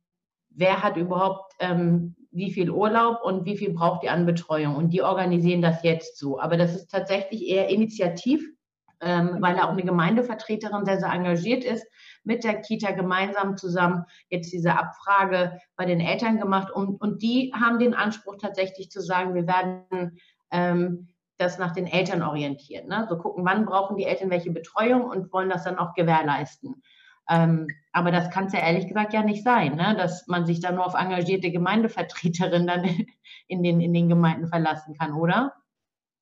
[0.50, 4.74] wer hat überhaupt ähm, wie viel Urlaub und wie viel braucht ihr an Betreuung?
[4.74, 6.40] Und die organisieren das jetzt so.
[6.40, 8.44] Aber das ist tatsächlich eher initiativ
[9.04, 11.86] ähm, weil da auch eine Gemeindevertreterin sehr, sehr engagiert ist,
[12.24, 16.72] mit der Kita gemeinsam zusammen jetzt diese Abfrage bei den Eltern gemacht.
[16.72, 20.18] Und, und die haben den Anspruch tatsächlich zu sagen, wir werden
[20.50, 21.08] ähm,
[21.44, 22.88] das nach den Eltern orientieren.
[22.88, 23.06] Ne?
[23.08, 26.82] So gucken, wann brauchen die Eltern welche Betreuung und wollen das dann auch gewährleisten.
[27.28, 29.94] Ähm, aber das kann es ja ehrlich gesagt ja nicht sein, ne?
[29.96, 32.84] dass man sich dann nur auf engagierte Gemeindevertreterinnen dann
[33.48, 35.54] in den, in den Gemeinden verlassen kann, oder?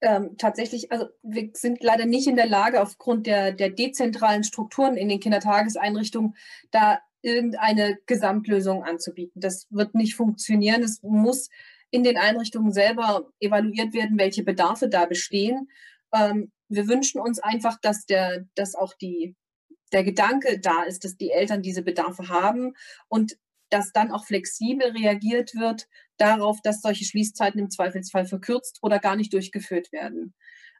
[0.03, 4.97] ähm, tatsächlich, also wir sind leider nicht in der Lage, aufgrund der, der dezentralen Strukturen
[4.97, 6.37] in den Kindertageseinrichtungen
[6.73, 9.41] da irgendeine Gesamtlösung anzubieten.
[9.41, 10.83] Das wird nicht funktionieren.
[10.83, 11.51] Es muss
[11.93, 15.69] in den Einrichtungen selber evaluiert werden, welche Bedarfe da bestehen.
[16.13, 19.37] Ähm, wir wünschen uns einfach, dass der, dass auch die,
[19.93, 22.73] der Gedanke da ist, dass die Eltern diese Bedarfe haben
[23.09, 23.37] und
[23.69, 29.17] dass dann auch flexibel reagiert wird darauf, dass solche Schließzeiten im Zweifelsfall verkürzt oder gar
[29.17, 30.35] nicht durchgeführt werden.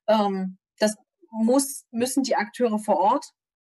[0.09, 0.97] Ähm, das
[1.31, 3.27] muss, müssen die Akteure vor Ort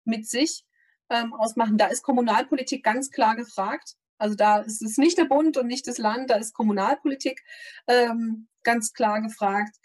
[0.06, 0.66] mit sich
[1.12, 1.78] ähm, ausmachen.
[1.78, 3.96] Da ist Kommunalpolitik ganz klar gefragt.
[4.18, 7.44] Also da ist es nicht der Bund und nicht das Land, da ist Kommunalpolitik
[7.88, 9.76] ähm, ganz klar gefragt.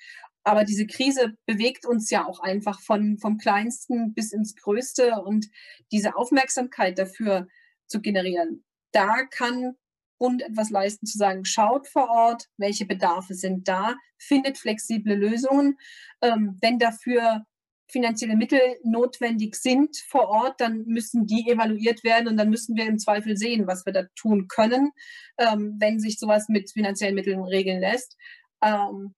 [0.44, 5.46] Aber diese Krise bewegt uns ja auch einfach von, vom Kleinsten bis ins Größte und
[5.92, 7.46] diese Aufmerksamkeit dafür
[7.86, 8.64] zu generieren.
[8.90, 9.76] Da kann
[10.18, 15.78] Bund etwas leisten, zu sagen, schaut vor Ort, welche Bedarfe sind da, findet flexible Lösungen.
[16.20, 17.44] Ähm, wenn dafür
[17.92, 22.86] finanzielle Mittel notwendig sind vor Ort, dann müssen die evaluiert werden und dann müssen wir
[22.86, 24.90] im Zweifel sehen, was wir da tun können,
[25.38, 28.16] ähm, wenn sich sowas mit finanziellen Mitteln regeln lässt.
[28.62, 29.14] Ähm,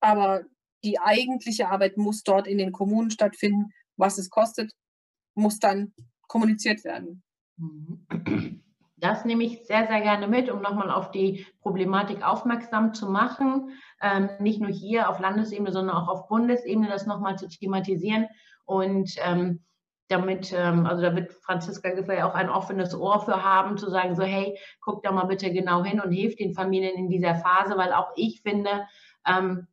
[0.00, 0.44] aber
[0.84, 3.72] die eigentliche Arbeit muss dort in den Kommunen stattfinden.
[3.96, 4.72] Was es kostet,
[5.34, 5.92] muss dann
[6.28, 7.22] kommuniziert werden.
[9.00, 13.70] Das nehme ich sehr, sehr gerne mit, um nochmal auf die Problematik aufmerksam zu machen.
[14.00, 18.26] Ähm, nicht nur hier auf Landesebene, sondern auch auf Bundesebene das nochmal zu thematisieren.
[18.64, 19.60] Und ähm,
[20.08, 24.16] damit, ähm, also da wird Franziska Giffey auch ein offenes Ohr für haben, zu sagen,
[24.16, 27.76] so, hey, guck da mal bitte genau hin und hilf den Familien in dieser Phase,
[27.76, 28.86] weil auch ich finde,
[29.26, 29.66] ähm,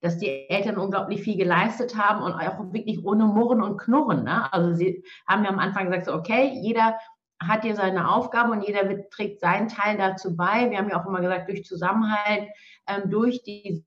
[0.00, 4.24] dass die Eltern unglaublich viel geleistet haben und auch wirklich ohne Murren und Knurren.
[4.24, 4.52] Ne?
[4.52, 6.98] Also sie haben ja am Anfang gesagt, so, okay, jeder
[7.40, 10.70] hat hier seine Aufgabe und jeder wird, trägt seinen Teil dazu bei.
[10.70, 12.48] Wir haben ja auch immer gesagt, durch Zusammenhalt,
[12.86, 13.84] ähm, durch die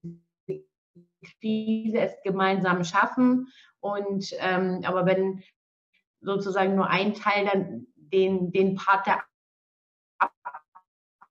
[1.42, 3.48] Krise es gemeinsam schaffen.
[3.80, 5.44] Und ähm, aber wenn
[6.22, 9.24] sozusagen nur ein Teil dann den, den Part der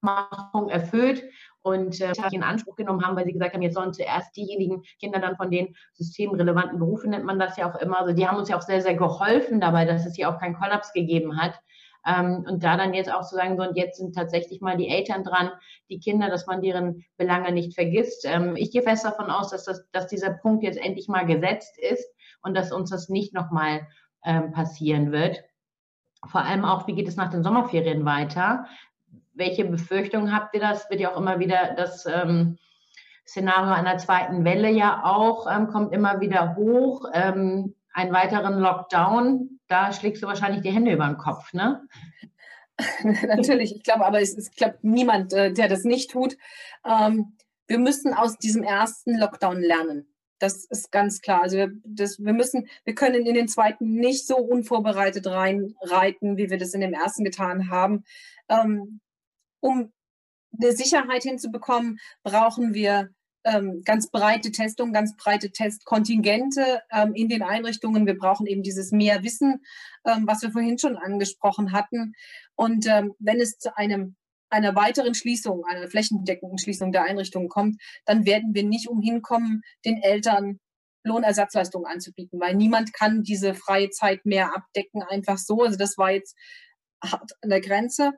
[0.01, 1.23] Abmachung erfüllt
[1.61, 5.19] und äh, in Anspruch genommen haben, weil sie gesagt haben, jetzt sollen zuerst diejenigen Kinder
[5.19, 7.99] dann von den systemrelevanten Berufen nennt man das ja auch immer.
[7.99, 10.55] Also die haben uns ja auch sehr, sehr geholfen dabei, dass es hier auch keinen
[10.55, 11.59] Kollaps gegeben hat.
[12.05, 14.89] Ähm, und da dann jetzt auch zu sagen, so, und jetzt sind tatsächlich mal die
[14.89, 15.51] Eltern dran,
[15.89, 18.25] die Kinder, dass man deren Belange nicht vergisst.
[18.25, 21.77] Ähm, ich gehe fest davon aus, dass, das, dass dieser Punkt jetzt endlich mal gesetzt
[21.77, 22.07] ist
[22.41, 23.87] und dass uns das nicht nochmal
[24.23, 25.43] ähm, passieren wird.
[26.25, 28.65] Vor allem auch, wie geht es nach den Sommerferien weiter?
[29.33, 30.61] Welche Befürchtungen habt ihr?
[30.61, 32.57] Das wird ja auch immer wieder das ähm,
[33.25, 37.05] Szenario einer zweiten Welle ja auch, ähm, kommt immer wieder hoch.
[37.13, 41.87] Ähm, einen weiteren Lockdown, da schlägst du wahrscheinlich die Hände über den Kopf, ne?
[43.03, 46.37] Natürlich, ich glaube, aber es, es glaubt niemand, äh, der das nicht tut.
[46.85, 50.07] Ähm, wir müssen aus diesem ersten Lockdown lernen.
[50.39, 51.43] Das ist ganz klar.
[51.43, 56.49] Also wir, das, wir müssen, wir können in den zweiten nicht so unvorbereitet reinreiten, wie
[56.49, 58.05] wir das in dem ersten getan haben.
[58.47, 59.01] Ähm,
[59.59, 59.91] um
[60.57, 63.09] eine Sicherheit hinzubekommen, brauchen wir
[63.43, 68.05] ähm, ganz breite Testungen, ganz breite Testkontingente ähm, in den Einrichtungen.
[68.05, 69.61] Wir brauchen eben dieses mehr Wissen,
[70.05, 72.13] ähm, was wir vorhin schon angesprochen hatten.
[72.55, 74.15] Und ähm, wenn es zu einem
[74.51, 79.61] einer weiteren Schließung, einer flächendeckenden Schließung der Einrichtungen kommt, dann werden wir nicht umhin kommen,
[79.85, 80.59] den Eltern
[81.03, 85.63] Lohnersatzleistungen anzubieten, weil niemand kann diese freie Zeit mehr abdecken, einfach so.
[85.63, 86.35] Also das war jetzt
[87.03, 88.13] hart an der Grenze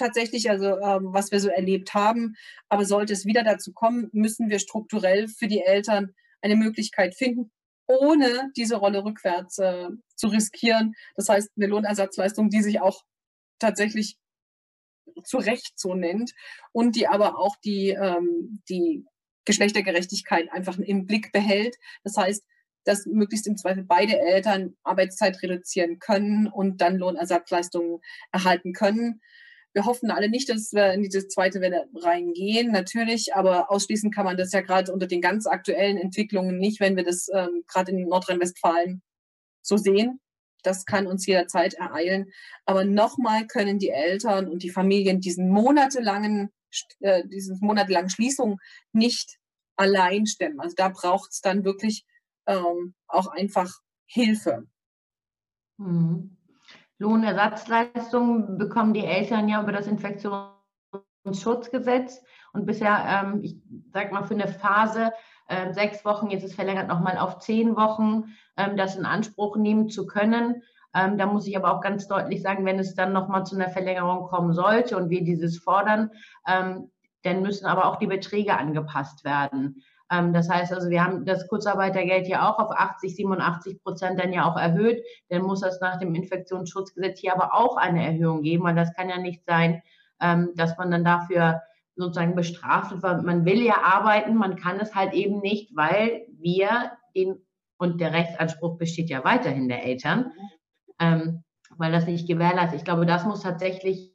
[0.00, 2.34] tatsächlich, also ähm, was wir so erlebt haben.
[2.68, 7.52] Aber sollte es wieder dazu kommen, müssen wir strukturell für die Eltern eine Möglichkeit finden,
[7.86, 10.94] ohne diese Rolle rückwärts äh, zu riskieren.
[11.16, 13.02] Das heißt, eine Lohnersatzleistung, die sich auch
[13.58, 14.16] tatsächlich
[15.24, 16.32] zu Recht so nennt
[16.72, 19.04] und die aber auch die, ähm, die
[19.44, 21.76] Geschlechtergerechtigkeit einfach im Blick behält.
[22.04, 22.44] Das heißt,
[22.84, 28.00] dass möglichst im Zweifel beide Eltern Arbeitszeit reduzieren können und dann Lohnersatzleistungen
[28.32, 29.20] erhalten können.
[29.72, 34.24] Wir hoffen alle nicht, dass wir in diese zweite Welle reingehen, natürlich, aber ausschließen kann
[34.24, 37.92] man das ja gerade unter den ganz aktuellen Entwicklungen nicht, wenn wir das ähm, gerade
[37.92, 39.02] in Nordrhein-Westfalen
[39.62, 40.20] so sehen.
[40.62, 42.32] Das kann uns jederzeit ereilen.
[42.64, 46.50] Aber nochmal können die Eltern und die Familien diesen monatelangen,
[47.00, 48.58] äh, diesen monatelangen Schließung
[48.92, 49.38] nicht
[49.76, 50.60] allein stemmen.
[50.60, 52.04] Also da braucht es dann wirklich
[52.46, 53.72] ähm, auch einfach
[54.06, 54.66] Hilfe.
[55.78, 56.36] Mhm.
[57.00, 62.22] Lohnersatzleistungen bekommen die Eltern ja über das Infektionsschutzgesetz.
[62.52, 63.56] Und bisher, ähm, ich
[63.92, 65.12] sag mal, für eine Phase
[65.48, 69.88] äh, sechs Wochen, jetzt ist verlängert nochmal auf zehn Wochen, ähm, das in Anspruch nehmen
[69.88, 70.62] zu können.
[70.94, 73.70] Ähm, da muss ich aber auch ganz deutlich sagen, wenn es dann nochmal zu einer
[73.70, 76.10] Verlängerung kommen sollte und wir dieses fordern,
[76.46, 76.90] ähm,
[77.22, 79.82] dann müssen aber auch die Beträge angepasst werden.
[80.10, 84.32] Ähm, das heißt also, wir haben das Kurzarbeitergeld ja auch auf 80, 87 Prozent dann
[84.32, 85.02] ja auch erhöht.
[85.28, 89.08] Dann muss es nach dem Infektionsschutzgesetz hier aber auch eine Erhöhung geben, weil das kann
[89.08, 89.82] ja nicht sein,
[90.20, 91.62] ähm, dass man dann dafür
[91.96, 96.92] sozusagen bestraft wird, man will ja arbeiten, man kann es halt eben nicht, weil wir
[97.14, 97.36] den,
[97.78, 100.32] und der Rechtsanspruch besteht ja weiterhin der Eltern,
[100.98, 101.44] ähm,
[101.76, 102.78] weil das nicht gewährleistet.
[102.78, 104.14] Ich glaube, das muss tatsächlich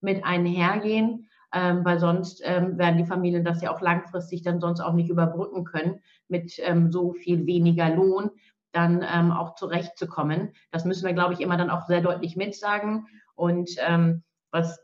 [0.00, 4.80] mit einhergehen ähm, weil sonst ähm, werden die Familien das ja auch langfristig dann sonst
[4.80, 8.30] auch nicht überbrücken können mit ähm, so viel weniger Lohn
[8.72, 10.52] dann ähm, auch zurechtzukommen.
[10.72, 13.06] Das müssen wir, glaube ich, immer dann auch sehr deutlich mitsagen.
[13.36, 14.80] Und ähm, was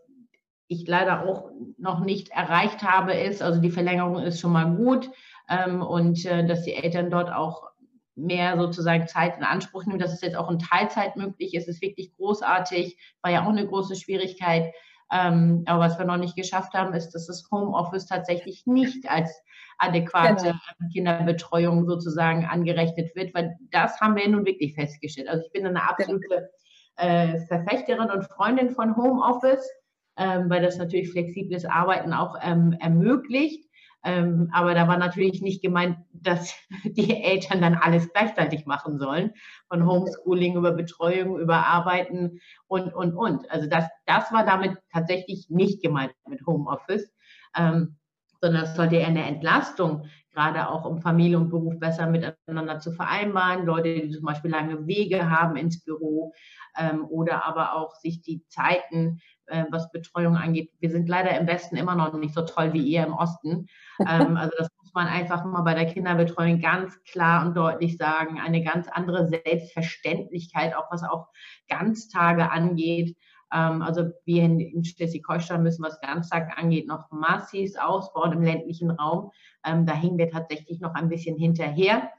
[0.68, 5.10] ich leider auch noch nicht erreicht habe, ist, also die Verlängerung ist schon mal gut
[5.48, 7.70] ähm, und äh, dass die Eltern dort auch
[8.14, 11.82] mehr sozusagen Zeit in Anspruch nehmen, dass es jetzt auch in Teilzeit möglich ist, ist
[11.82, 14.72] wirklich großartig, war ja auch eine große Schwierigkeit.
[15.12, 19.42] Ähm, aber was wir noch nicht geschafft haben, ist, dass das Homeoffice tatsächlich nicht als
[19.78, 20.90] adäquate genau.
[20.92, 25.28] Kinderbetreuung sozusagen angerechnet wird, weil das haben wir nun wirklich festgestellt.
[25.28, 26.50] Also ich bin eine absolute
[26.96, 29.68] äh, Verfechterin und Freundin von Homeoffice,
[30.16, 33.69] ähm, weil das natürlich flexibles Arbeiten auch ähm, ermöglicht.
[34.02, 39.32] Ähm, aber da war natürlich nicht gemeint, dass die Eltern dann alles gleichzeitig machen sollen,
[39.68, 43.50] von Homeschooling über Betreuung, über Arbeiten und, und, und.
[43.50, 47.12] Also das, das war damit tatsächlich nicht gemeint mit Homeoffice,
[47.56, 47.96] ähm,
[48.40, 52.92] sondern es sollte eher eine Entlastung, gerade auch um Familie und Beruf besser miteinander zu
[52.92, 53.66] vereinbaren.
[53.66, 56.32] Leute, die zum Beispiel lange Wege haben ins Büro
[56.78, 60.70] ähm, oder aber auch sich die Zeiten äh, was Betreuung angeht.
[60.80, 63.66] Wir sind leider im Westen immer noch nicht so toll wie ihr im Osten.
[64.00, 68.40] Ähm, also das muss man einfach mal bei der Kinderbetreuung ganz klar und deutlich sagen.
[68.40, 71.28] Eine ganz andere Selbstverständlichkeit, auch was auch
[71.68, 73.16] Ganztage angeht.
[73.52, 78.90] Ähm, also wir in, in Schleswig-Holstein müssen, was Ganztag angeht, noch massiv ausbauen im ländlichen
[78.90, 79.30] Raum.
[79.64, 82.10] Ähm, da hängen wir tatsächlich noch ein bisschen hinterher.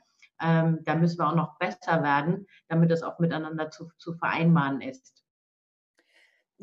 [0.42, 4.82] Ähm, da müssen wir auch noch besser werden, damit das auch miteinander zu, zu vereinbaren
[4.82, 5.21] ist.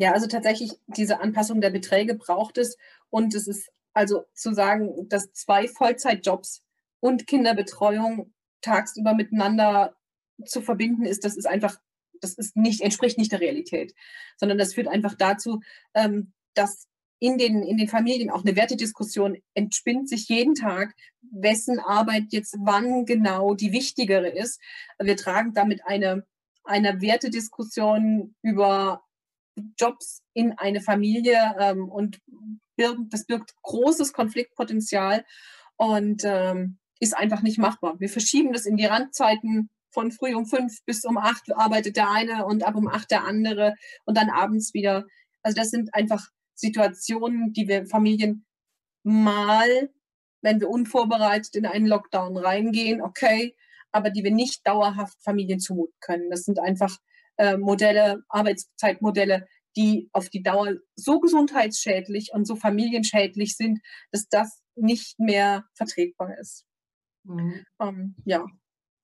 [0.01, 2.79] Ja, also tatsächlich diese Anpassung der Beträge braucht es.
[3.11, 6.63] Und es ist also zu sagen, dass zwei Vollzeitjobs
[7.01, 9.97] und Kinderbetreuung tagsüber miteinander
[10.45, 11.81] zu verbinden ist, das ist einfach,
[12.21, 13.93] das ist nicht, entspricht nicht der Realität,
[14.37, 15.63] sondern das führt einfach dazu,
[15.95, 16.87] ähm, dass
[17.19, 20.95] in den, in den Familien auch eine Wertediskussion entspinnt sich jeden Tag,
[21.33, 24.61] wessen Arbeit jetzt wann genau die wichtigere ist.
[25.01, 26.25] Wir tragen damit eine,
[26.63, 29.03] eine Wertediskussion über
[29.79, 32.19] Jobs in eine Familie ähm, und
[32.77, 35.25] birgt, das birgt großes Konfliktpotenzial
[35.77, 37.99] und ähm, ist einfach nicht machbar.
[38.01, 42.11] Wir verschieben das in die Randzeiten von früh um fünf bis um acht arbeitet der
[42.11, 45.07] eine und ab um acht der andere und dann abends wieder.
[45.43, 48.45] Also das sind einfach Situationen, die wir Familien
[49.03, 49.91] mal,
[50.43, 53.57] wenn wir unvorbereitet in einen Lockdown reingehen, okay,
[53.93, 56.31] aber die wir nicht dauerhaft Familien zumuten können.
[56.31, 56.97] Das sind einfach
[57.39, 59.47] äh, Modelle, Arbeitszeitmodelle,
[59.77, 66.39] die auf die Dauer so gesundheitsschädlich und so familienschädlich sind, dass das nicht mehr vertretbar
[66.39, 66.65] ist.
[67.25, 67.65] Mhm.
[67.81, 68.45] Ähm, ja.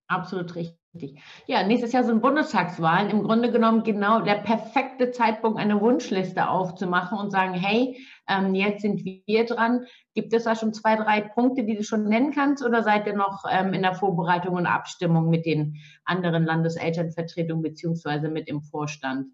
[0.08, 1.20] Absolut richtig.
[1.46, 3.10] Ja, nächstes Jahr sind Bundestagswahlen.
[3.10, 8.82] Im Grunde genommen genau der perfekte Zeitpunkt, eine Wunschliste aufzumachen und sagen, hey, ähm, jetzt
[8.82, 9.86] sind wir dran.
[10.14, 13.16] Gibt es da schon zwei, drei Punkte, die du schon nennen kannst oder seid ihr
[13.16, 19.28] noch ähm, in der Vorbereitung und Abstimmung mit den anderen Landeselternvertretungen beziehungsweise mit dem Vorstand?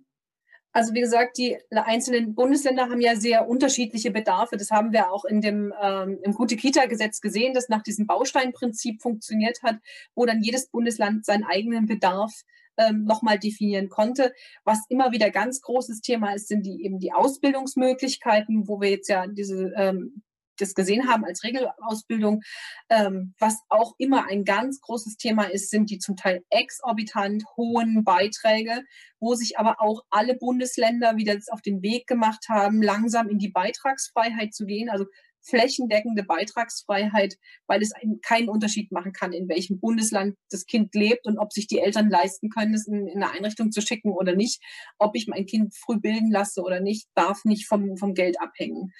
[0.72, 4.56] Also wie gesagt, die einzelnen Bundesländer haben ja sehr unterschiedliche Bedarfe.
[4.56, 9.62] Das haben wir auch in dem ähm, im Gute-Kita-Gesetz gesehen, das nach diesem Bausteinprinzip funktioniert
[9.62, 9.78] hat,
[10.14, 12.32] wo dann jedes Bundesland seinen eigenen Bedarf
[12.76, 14.32] ähm, nochmal definieren konnte.
[14.64, 19.08] Was immer wieder ganz großes Thema ist, sind die eben die Ausbildungsmöglichkeiten, wo wir jetzt
[19.08, 20.22] ja diese ähm,
[20.60, 22.42] das gesehen haben als Regelausbildung.
[22.88, 28.04] Ähm, was auch immer ein ganz großes Thema ist, sind die zum Teil exorbitant hohen
[28.04, 28.82] Beiträge,
[29.18, 33.50] wo sich aber auch alle Bundesländer wieder auf den Weg gemacht haben, langsam in die
[33.50, 34.88] Beitragsfreiheit zu gehen.
[34.88, 35.06] Also
[35.42, 37.92] flächendeckende Beitragsfreiheit, weil es
[38.22, 42.10] keinen Unterschied machen kann, in welchem Bundesland das Kind lebt und ob sich die Eltern
[42.10, 44.62] leisten können, es in, in eine Einrichtung zu schicken oder nicht.
[44.98, 48.92] Ob ich mein Kind früh bilden lasse oder nicht, darf nicht vom, vom Geld abhängen.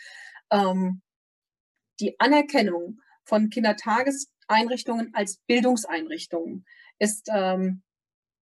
[0.51, 1.03] Ähm,
[2.01, 6.65] die Anerkennung von Kindertageseinrichtungen als Bildungseinrichtungen
[6.99, 7.83] ist, ähm,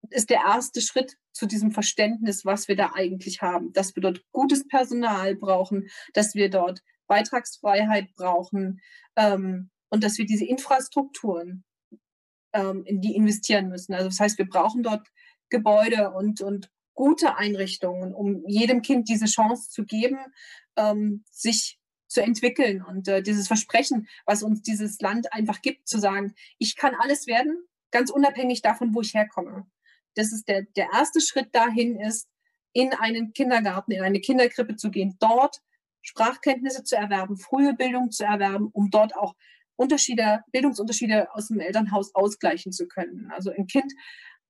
[0.10, 4.22] ist der erste Schritt zu diesem Verständnis, was wir da eigentlich haben, dass wir dort
[4.32, 8.82] gutes Personal brauchen, dass wir dort Beitragsfreiheit brauchen
[9.16, 11.64] ähm, und dass wir diese Infrastrukturen
[12.54, 13.94] ähm, in die investieren müssen.
[13.94, 15.08] Also das heißt, wir brauchen dort
[15.50, 20.20] Gebäude und, und gute Einrichtungen, um jedem Kind diese Chance zu geben,
[20.78, 21.81] ähm, sich
[22.12, 26.76] zu entwickeln und äh, dieses Versprechen, was uns dieses Land einfach gibt, zu sagen, ich
[26.76, 27.58] kann alles werden,
[27.90, 29.66] ganz unabhängig davon, wo ich herkomme.
[30.16, 32.28] Das ist der, der erste Schritt dahin ist,
[32.74, 35.62] in einen Kindergarten, in eine Kinderkrippe zu gehen, dort
[36.02, 39.34] Sprachkenntnisse zu erwerben, frühe Bildung zu erwerben, um dort auch
[39.78, 43.32] Unterschiede, Bildungsunterschiede aus dem Elternhaus ausgleichen zu können.
[43.32, 43.94] Also ein Kind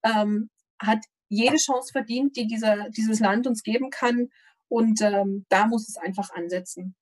[0.03, 4.29] ähm, hat jede Chance verdient, die dieser, dieses Land uns geben kann.
[4.67, 6.95] Und ähm, da muss es einfach ansetzen.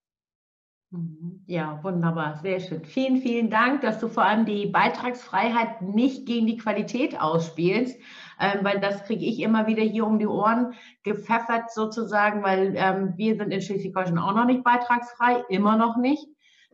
[0.92, 1.44] Mhm.
[1.46, 2.84] Ja, wunderbar, sehr schön.
[2.84, 7.96] Vielen, vielen Dank, dass du vor allem die Beitragsfreiheit nicht gegen die Qualität ausspielst,
[8.40, 10.74] ähm, weil das kriege ich immer wieder hier um die Ohren
[11.04, 16.26] gepfeffert sozusagen, weil ähm, wir sind in Schleswig-Holstein auch noch nicht beitragsfrei, immer noch nicht.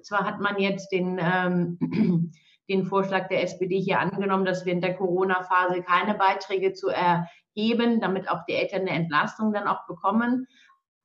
[0.02, 1.78] Zwar hat man jetzt den, ähm,
[2.70, 8.00] den Vorschlag der SPD hier angenommen, dass wir in der Corona-Phase keine Beiträge zu erheben,
[8.00, 10.48] damit auch die Eltern eine Entlastung dann auch bekommen.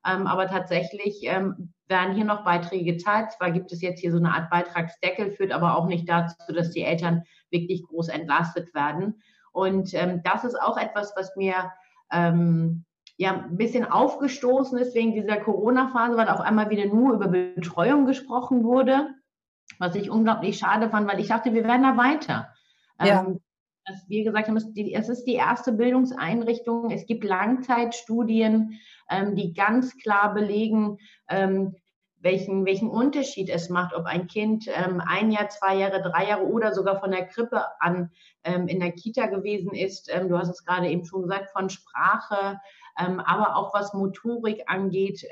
[0.06, 3.32] Ähm, aber tatsächlich ähm, werden hier noch Beiträge gezahlt.
[3.32, 6.70] Zwar gibt es jetzt hier so eine Art Beitragsdeckel, führt aber auch nicht dazu, dass
[6.70, 9.20] die Eltern wirklich groß entlastet werden.
[9.52, 11.72] Und ähm, das ist auch etwas, was mir
[12.10, 12.84] ähm,
[13.16, 18.06] ja ein bisschen aufgestoßen ist wegen dieser Corona-Phase, weil auf einmal wieder nur über Betreuung
[18.06, 19.08] gesprochen wurde.
[19.78, 22.52] was ich unglaublich schade fand, weil ich dachte, wir werden da weiter.
[23.00, 23.20] Ja.
[23.20, 23.40] Ähm,
[23.86, 26.90] dass wir gesagt haben, es ist die erste Bildungseinrichtung.
[26.90, 28.78] Es gibt Langzeitstudien,
[29.08, 31.76] ähm, die ganz klar belegen, ähm,
[32.22, 36.46] welchen, welchen Unterschied es macht, ob ein Kind ähm, ein Jahr, zwei Jahre, drei Jahre
[36.46, 38.10] oder sogar von der Krippe an
[38.44, 40.10] ähm, in der Kita gewesen ist.
[40.12, 42.60] Ähm, du hast es gerade eben schon gesagt, von Sprache,
[42.98, 45.24] ähm, aber auch was Motorik angeht.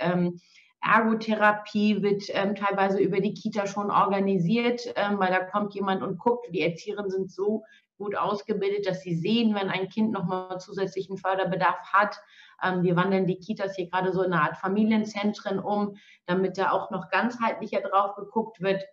[0.80, 6.60] Ergotherapie wird teilweise über die Kita schon organisiert, weil da kommt jemand und guckt, die
[6.60, 7.64] Erzieherinnen sind so
[7.98, 12.20] gut ausgebildet, dass sie sehen, wenn ein Kind nochmal zusätzlichen Förderbedarf hat.
[12.62, 15.96] Ähm, wir wandeln die Kitas hier gerade so in eine Art Familienzentren um,
[16.26, 18.84] damit da auch noch ganzheitlicher drauf geguckt wird.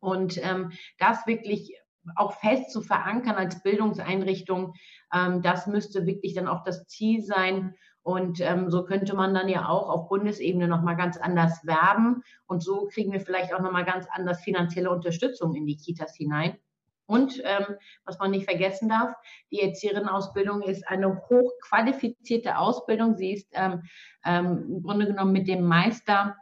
[0.00, 1.76] Und ähm, das wirklich
[2.16, 4.74] auch fest zu verankern als Bildungseinrichtung,
[5.14, 7.74] ähm, das müsste wirklich dann auch das Ziel sein.
[8.06, 12.22] Und so könnte man dann ja auch auf Bundesebene nochmal ganz anders werben.
[12.44, 16.58] Und so kriegen wir vielleicht auch nochmal ganz anders finanzielle Unterstützung in die Kitas hinein.
[17.06, 19.14] Und ähm, was man nicht vergessen darf,
[19.50, 23.16] die Erzieherinnenausbildung ist eine hochqualifizierte Ausbildung.
[23.16, 23.82] Sie ist ähm,
[24.24, 26.36] ähm, im Grunde genommen mit dem Meister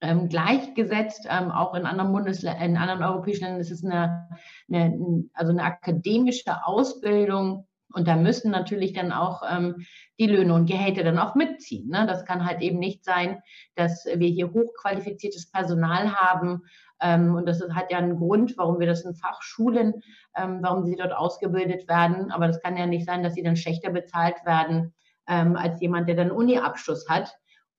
[0.00, 1.26] ähm, gleichgesetzt.
[1.28, 4.28] Ähm, auch in anderen Bundesländern, in anderen europäischen Ländern ist es eine,
[4.68, 7.66] eine, also eine akademische Ausbildung.
[7.92, 9.84] Und da müssen natürlich dann auch ähm,
[10.18, 11.88] die Löhne und Gehälter dann auch mitziehen.
[11.88, 12.06] Ne?
[12.06, 13.40] Das kann halt eben nicht sein,
[13.74, 16.62] dass wir hier hochqualifiziertes Personal haben,
[17.00, 20.02] ähm, und das hat ja einen Grund, warum wir das in Fachschulen,
[20.36, 22.30] ähm, warum sie dort ausgebildet werden.
[22.30, 24.92] Aber das kann ja nicht sein, dass sie dann schlechter bezahlt werden
[25.28, 27.34] ähm, als jemand, der dann Uni-Abschluss hat.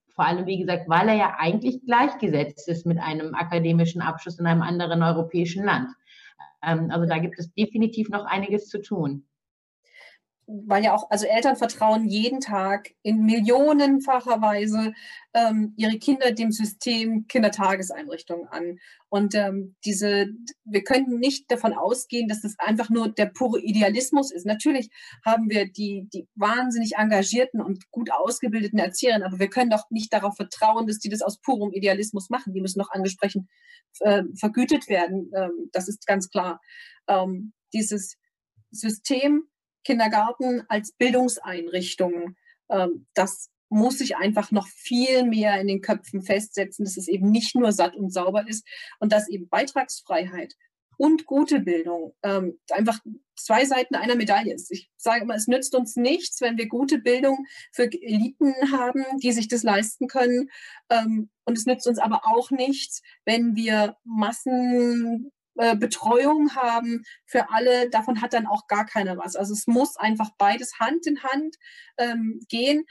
[0.10, 4.46] Vor allem, wie gesagt, weil er ja eigentlich gleichgesetzt ist mit einem akademischen Abschluss in
[4.46, 5.88] einem anderen europäischen Land.
[6.60, 9.26] also da gibt es definitiv noch einiges zu tun
[10.66, 14.94] weil ja auch, also Eltern vertrauen jeden Tag in millionenfacher Weise
[15.34, 18.80] ähm, ihre Kinder dem System Kindertageseinrichtungen an.
[19.10, 20.28] Und ähm, diese,
[20.66, 24.46] wir können nicht davon ausgehen, dass das einfach nur der pure Idealismus ist.
[24.46, 24.90] Natürlich
[25.26, 30.12] haben wir die, die wahnsinnig engagierten und gut ausgebildeten Erzieherinnen, aber wir können doch nicht
[30.12, 32.54] darauf vertrauen, dass die das aus purem Idealismus machen.
[32.54, 33.48] Die müssen noch angesprochen
[34.00, 35.32] äh, vergütet werden.
[35.36, 36.60] Ähm, das ist ganz klar.
[37.08, 38.18] Ähm, dieses
[38.72, 39.44] System
[39.84, 42.36] Kindergarten als Bildungseinrichtung.
[42.70, 47.32] Ähm, das muss sich einfach noch viel mehr in den Köpfen festsetzen, dass es eben
[47.32, 48.68] nicht nur satt und sauber ist
[49.00, 50.56] und dass eben Beitragsfreiheit
[50.98, 53.00] und gute Bildung ähm, einfach
[53.36, 54.72] zwei Seiten einer Medaille ist.
[54.72, 59.32] Ich sage immer, es nützt uns nichts, wenn wir gute Bildung für Eliten haben, die
[59.32, 60.52] sich das leisten können.
[60.90, 67.50] Ähm, und es nützt uns aber auch nichts, wenn wir Massen äh, Betreuung haben für
[67.50, 69.36] alle, davon hat dann auch gar keiner was.
[69.36, 71.56] Also es muss einfach beides Hand in Hand
[71.98, 72.86] ähm, gehen.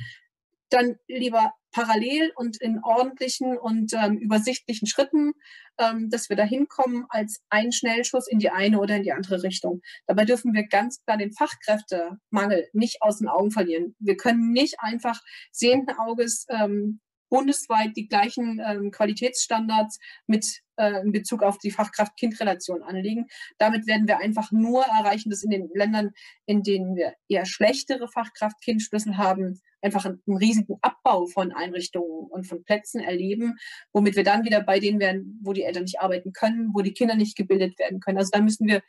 [0.69, 5.33] Dann lieber parallel und in ordentlichen und ähm, übersichtlichen Schritten,
[5.79, 9.43] ähm, dass wir da hinkommen als ein Schnellschuss in die eine oder in die andere
[9.43, 9.81] Richtung.
[10.07, 13.95] Dabei dürfen wir ganz klar den Fachkräftemangel nicht aus den Augen verlieren.
[13.99, 15.21] Wir können nicht einfach
[15.53, 17.01] sehenden Auges ähm,
[17.31, 23.27] bundesweit die gleichen ähm, Qualitätsstandards mit äh, in Bezug auf die Fachkraft-Kind-Relation anlegen.
[23.59, 26.11] Damit werden wir einfach nur erreichen, dass in den Ländern,
[26.47, 32.65] in denen wir eher schlechtere Fachkraft-Kind-Schlüssel haben, einfach einen, riesigen Abbau von Einrichtungen und von
[32.65, 33.57] Plätzen erleben,
[33.93, 36.93] womit wir dann wieder bei denen wären, wo die Eltern nicht arbeiten können, wo die
[36.93, 38.19] Kinder nicht gebildet werden können.
[38.19, 38.83] Also da müssen wir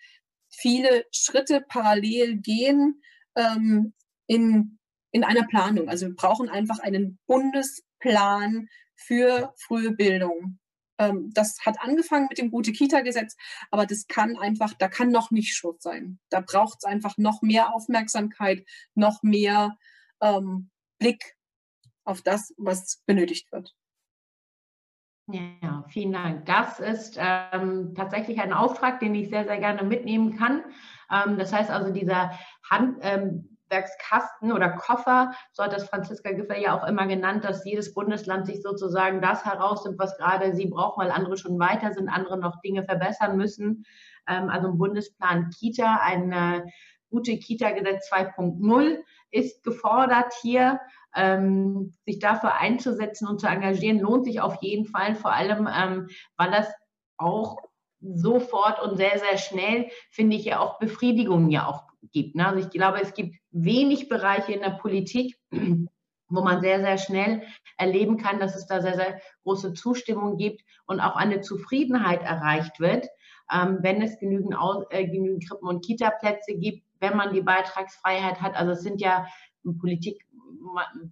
[0.49, 3.01] viele Schritte parallel gehen
[3.35, 3.93] ähm,
[4.27, 4.79] in,
[5.11, 5.89] in einer Planung.
[5.89, 10.59] Also wir brauchen einfach einen Bundes Plan für frühe Bildung.
[11.01, 13.35] Ähm, das hat angefangen mit dem Gute-Kita-Gesetz,
[13.71, 16.19] aber das kann einfach, da kann noch nicht Schluss sein.
[16.29, 19.77] Da braucht es einfach noch mehr Aufmerksamkeit, noch mehr
[20.21, 21.35] ähm, Blick
[22.03, 23.75] auf das, was benötigt wird.
[25.27, 26.45] Ja, vielen Dank.
[26.45, 30.63] Das ist ähm, tatsächlich ein Auftrag, den ich sehr, sehr gerne mitnehmen kann.
[31.09, 32.37] Ähm, das heißt also, dieser
[32.69, 37.65] Hand, ähm, Werkskasten oder Koffer, so hat das Franziska Giffey ja auch immer genannt, dass
[37.65, 42.09] jedes Bundesland sich sozusagen das herausnimmt, was gerade sie braucht, weil andere schon weiter sind,
[42.09, 43.85] andere noch Dinge verbessern müssen.
[44.27, 46.61] Ähm, also ein Bundesplan Kita, ein äh,
[47.09, 48.99] gute Kita-Gesetz 2.0
[49.31, 50.79] ist gefordert hier.
[51.13, 56.07] Ähm, sich dafür einzusetzen und zu engagieren, lohnt sich auf jeden Fall, vor allem, ähm,
[56.37, 56.71] weil das
[57.17, 57.57] auch
[58.01, 62.35] sofort und sehr, sehr schnell, finde ich, ja auch Befriedigung ja auch gibt.
[62.35, 62.47] Ne?
[62.47, 65.37] Also ich glaube, es gibt wenig Bereiche in der Politik,
[66.31, 67.43] wo man sehr, sehr schnell
[67.77, 72.79] erleben kann, dass es da sehr, sehr große Zustimmung gibt und auch eine Zufriedenheit erreicht
[72.79, 73.07] wird,
[73.51, 74.55] ähm, wenn es genügend,
[74.89, 78.55] äh, genügend Krippen- und Kita-Plätze gibt, wenn man die Beitragsfreiheit hat.
[78.55, 79.27] Also es sind ja
[79.79, 80.25] Politik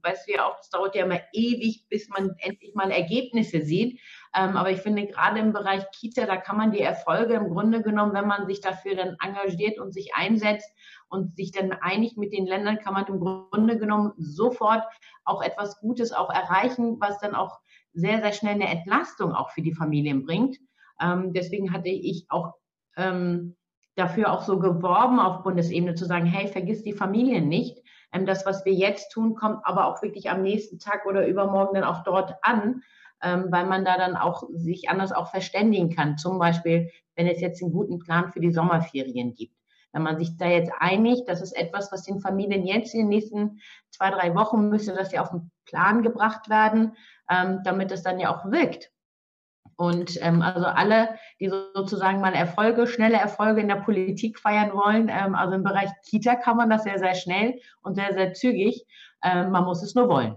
[0.01, 3.99] weißt du ja auch, das dauert ja immer ewig, bis man endlich mal Ergebnisse sieht.
[4.35, 7.81] Ähm, aber ich finde, gerade im Bereich Kita, da kann man die Erfolge im Grunde
[7.81, 10.71] genommen, wenn man sich dafür dann engagiert und sich einsetzt
[11.09, 14.83] und sich dann einigt mit den Ländern, kann man im Grunde genommen sofort
[15.23, 17.59] auch etwas Gutes auch erreichen, was dann auch
[17.93, 20.57] sehr, sehr schnell eine Entlastung auch für die Familien bringt.
[21.01, 22.53] Ähm, deswegen hatte ich auch
[22.97, 23.55] ähm,
[23.95, 27.77] dafür auch so geworben auf Bundesebene zu sagen, hey, vergiss die Familien nicht.
[28.11, 31.75] Ähm, das, was wir jetzt tun, kommt aber auch wirklich am nächsten Tag oder übermorgen
[31.75, 32.81] dann auch dort an,
[33.21, 36.17] ähm, weil man da dann auch sich anders auch verständigen kann.
[36.17, 39.55] Zum Beispiel, wenn es jetzt einen guten Plan für die Sommerferien gibt.
[39.91, 43.09] Wenn man sich da jetzt einigt, das ist etwas, was den Familien jetzt in den
[43.09, 46.95] nächsten zwei, drei Wochen müsste das ja auf den Plan gebracht werden,
[47.29, 48.91] ähm, damit es dann ja auch wirkt.
[49.79, 55.07] Und ähm, also alle, die sozusagen mal Erfolge, schnelle Erfolge in der Politik feiern wollen,
[55.07, 58.85] ähm, also im Bereich Kita kann man das sehr, sehr schnell und sehr, sehr zügig.
[59.23, 60.35] Ähm, man muss es nur wollen.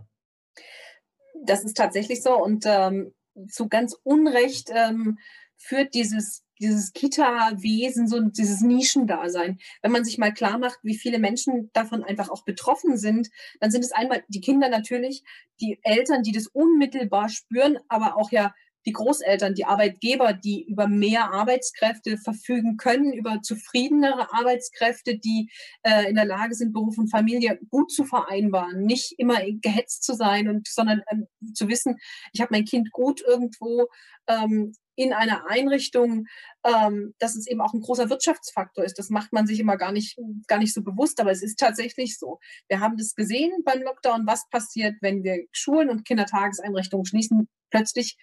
[1.44, 3.14] Das ist tatsächlich so und ähm,
[3.48, 5.18] zu ganz Unrecht ähm,
[5.56, 9.58] führt dieses dieses Kita-Wesen, so dieses Nischendasein.
[9.82, 13.72] Wenn man sich mal klar macht, wie viele Menschen davon einfach auch betroffen sind, dann
[13.72, 15.24] sind es einmal die Kinder natürlich,
[15.60, 18.54] die Eltern, die das unmittelbar spüren, aber auch ja
[18.86, 25.50] die Großeltern, die Arbeitgeber, die über mehr Arbeitskräfte verfügen können, über zufriedenere Arbeitskräfte, die
[25.82, 30.14] äh, in der Lage sind, Beruf und Familie gut zu vereinbaren, nicht immer gehetzt zu
[30.14, 31.98] sein und sondern ähm, zu wissen,
[32.32, 33.86] ich habe mein Kind gut irgendwo
[34.26, 36.26] ähm, in einer Einrichtung,
[36.64, 38.98] ähm, dass es eben auch ein großer Wirtschaftsfaktor ist.
[38.98, 40.18] Das macht man sich immer gar nicht,
[40.48, 42.38] gar nicht so bewusst, aber es ist tatsächlich so.
[42.68, 47.48] Wir haben das gesehen beim Lockdown, was passiert, wenn wir Schulen und Kindertageseinrichtungen schließen.
[47.70, 48.16] Plötzlich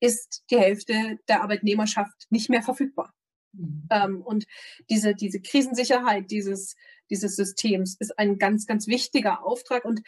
[0.00, 3.14] ist die Hälfte der Arbeitnehmerschaft nicht mehr verfügbar.
[3.52, 3.88] Mhm.
[3.90, 4.46] Ähm, und
[4.90, 6.76] diese, diese Krisensicherheit dieses,
[7.10, 10.02] dieses Systems ist ein ganz, ganz wichtiger Auftrag und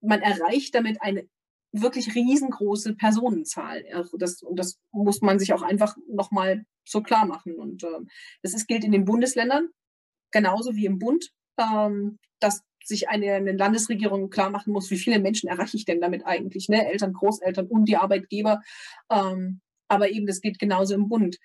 [0.00, 1.28] man erreicht damit eine
[1.72, 3.84] wirklich riesengroße Personenzahl.
[4.18, 7.54] Das, und das muss man sich auch einfach nochmal so klar machen.
[7.54, 8.00] Und äh,
[8.42, 9.68] das ist, gilt in den Bundesländern
[10.32, 15.18] genauso wie im Bund, ähm, dass sich eine, eine Landesregierung klar machen muss, wie viele
[15.20, 16.86] Menschen erreiche ich denn damit eigentlich, ne?
[16.86, 18.60] Eltern, Großeltern und die Arbeitgeber.
[19.10, 21.38] Ähm, aber eben, das geht genauso im Bund.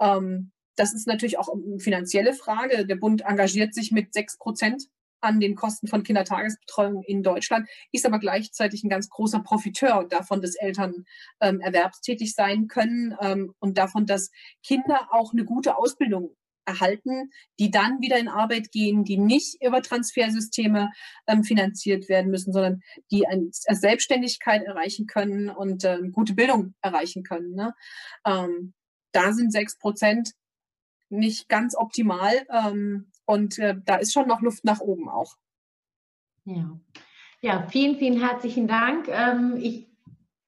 [0.00, 2.86] Ähm, das ist natürlich auch eine finanzielle Frage.
[2.86, 4.84] Der Bund engagiert sich mit sechs Prozent
[5.24, 10.42] an den Kosten von Kindertagesbetreuung in Deutschland, ist aber gleichzeitig ein ganz großer Profiteur davon,
[10.42, 11.06] dass Eltern
[11.40, 14.30] ähm, erwerbstätig sein können ähm, und davon, dass
[14.62, 16.36] Kinder auch eine gute Ausbildung
[16.66, 20.90] erhalten, die dann wieder in Arbeit gehen, die nicht über Transfersysteme
[21.26, 27.22] ähm, finanziert werden müssen, sondern die eine Selbstständigkeit erreichen können und ähm, gute Bildung erreichen
[27.22, 27.54] können.
[27.54, 27.74] Ne?
[28.26, 28.74] Ähm,
[29.12, 30.32] da sind sechs Prozent
[31.08, 35.36] nicht ganz optimal ähm, und äh, da ist schon noch Luft nach oben auch.
[36.44, 36.78] Ja.
[37.40, 39.06] Ja, vielen, vielen herzlichen Dank.
[39.08, 39.86] Ähm, ich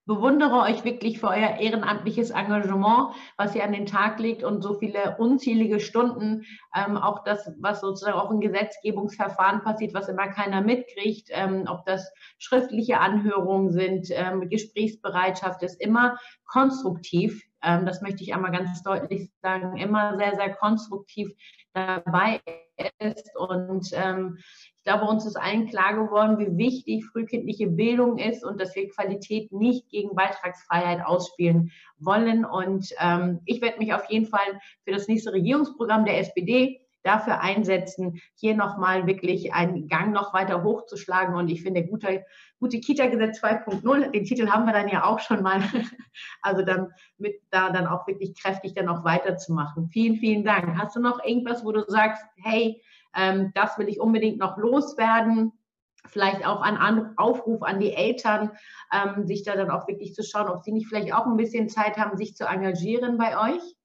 [0.06, 4.74] bewundere euch wirklich für euer ehrenamtliches Engagement, was ihr an den Tag legt und so
[4.74, 6.44] viele unzählige Stunden,
[6.74, 11.84] ähm, auch das, was sozusagen auch im Gesetzgebungsverfahren passiert, was immer keiner mitkriegt, ähm, ob
[11.84, 17.42] das schriftliche Anhörungen sind, ähm, Gesprächsbereitschaft ist immer konstruktiv.
[17.66, 21.32] Ähm, das möchte ich einmal ganz deutlich sagen, immer sehr, sehr konstruktiv
[21.74, 22.40] dabei
[23.00, 24.38] ist und ähm,
[24.86, 29.52] glaube, uns ist allen klar geworden, wie wichtig frühkindliche Bildung ist und dass wir Qualität
[29.52, 32.44] nicht gegen Beitragsfreiheit ausspielen wollen.
[32.44, 37.40] Und ähm, ich werde mich auf jeden Fall für das nächste Regierungsprogramm der SPD dafür
[37.40, 41.34] einsetzen, hier nochmal wirklich einen Gang noch weiter hochzuschlagen.
[41.34, 42.24] Und ich finde, gute,
[42.58, 45.60] gute Kita-Gesetz 2.0, den Titel haben wir dann ja auch schon mal,
[46.42, 49.88] also dann mit da dann auch wirklich kräftig dann auch weiterzumachen.
[49.88, 50.78] Vielen, vielen Dank.
[50.78, 52.82] Hast du noch irgendwas, wo du sagst, hey,
[53.14, 55.52] ähm, das will ich unbedingt noch loswerden.
[56.08, 58.52] Vielleicht auch ein Aufruf an die Eltern,
[58.92, 61.68] ähm, sich da dann auch wirklich zu schauen, ob sie nicht vielleicht auch ein bisschen
[61.68, 63.75] Zeit haben, sich zu engagieren bei euch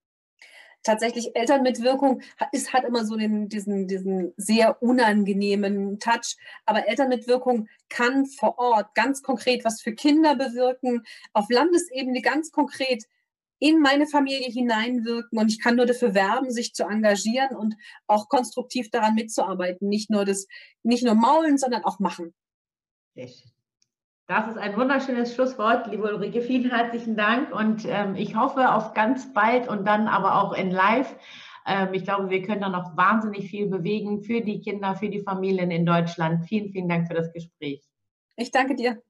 [0.84, 2.22] tatsächlich Elternmitwirkung
[2.52, 6.38] ist, hat immer so den, diesen, diesen sehr unangenehmen Touch.
[6.66, 11.04] Aber Elternmitwirkung kann vor Ort ganz konkret was für Kinder bewirken,
[11.34, 13.06] auf Landesebene ganz konkret
[13.60, 17.76] in meine Familie hineinwirken und ich kann nur dafür werben, sich zu engagieren und
[18.08, 19.88] auch konstruktiv daran mitzuarbeiten.
[19.88, 20.48] Nicht nur das,
[20.82, 22.34] nicht nur maulen, sondern auch machen.
[24.32, 26.42] Das ist ein wunderschönes Schlusswort, liebe Ulrike.
[26.42, 30.72] Vielen herzlichen Dank und ähm, ich hoffe auf ganz bald und dann aber auch in
[30.72, 31.14] Live.
[31.68, 35.20] Ähm, ich glaube, wir können da noch wahnsinnig viel bewegen für die Kinder, für die
[35.20, 36.46] Familien in Deutschland.
[36.46, 37.84] Vielen, vielen Dank für das Gespräch.
[38.38, 39.02] Ich danke dir.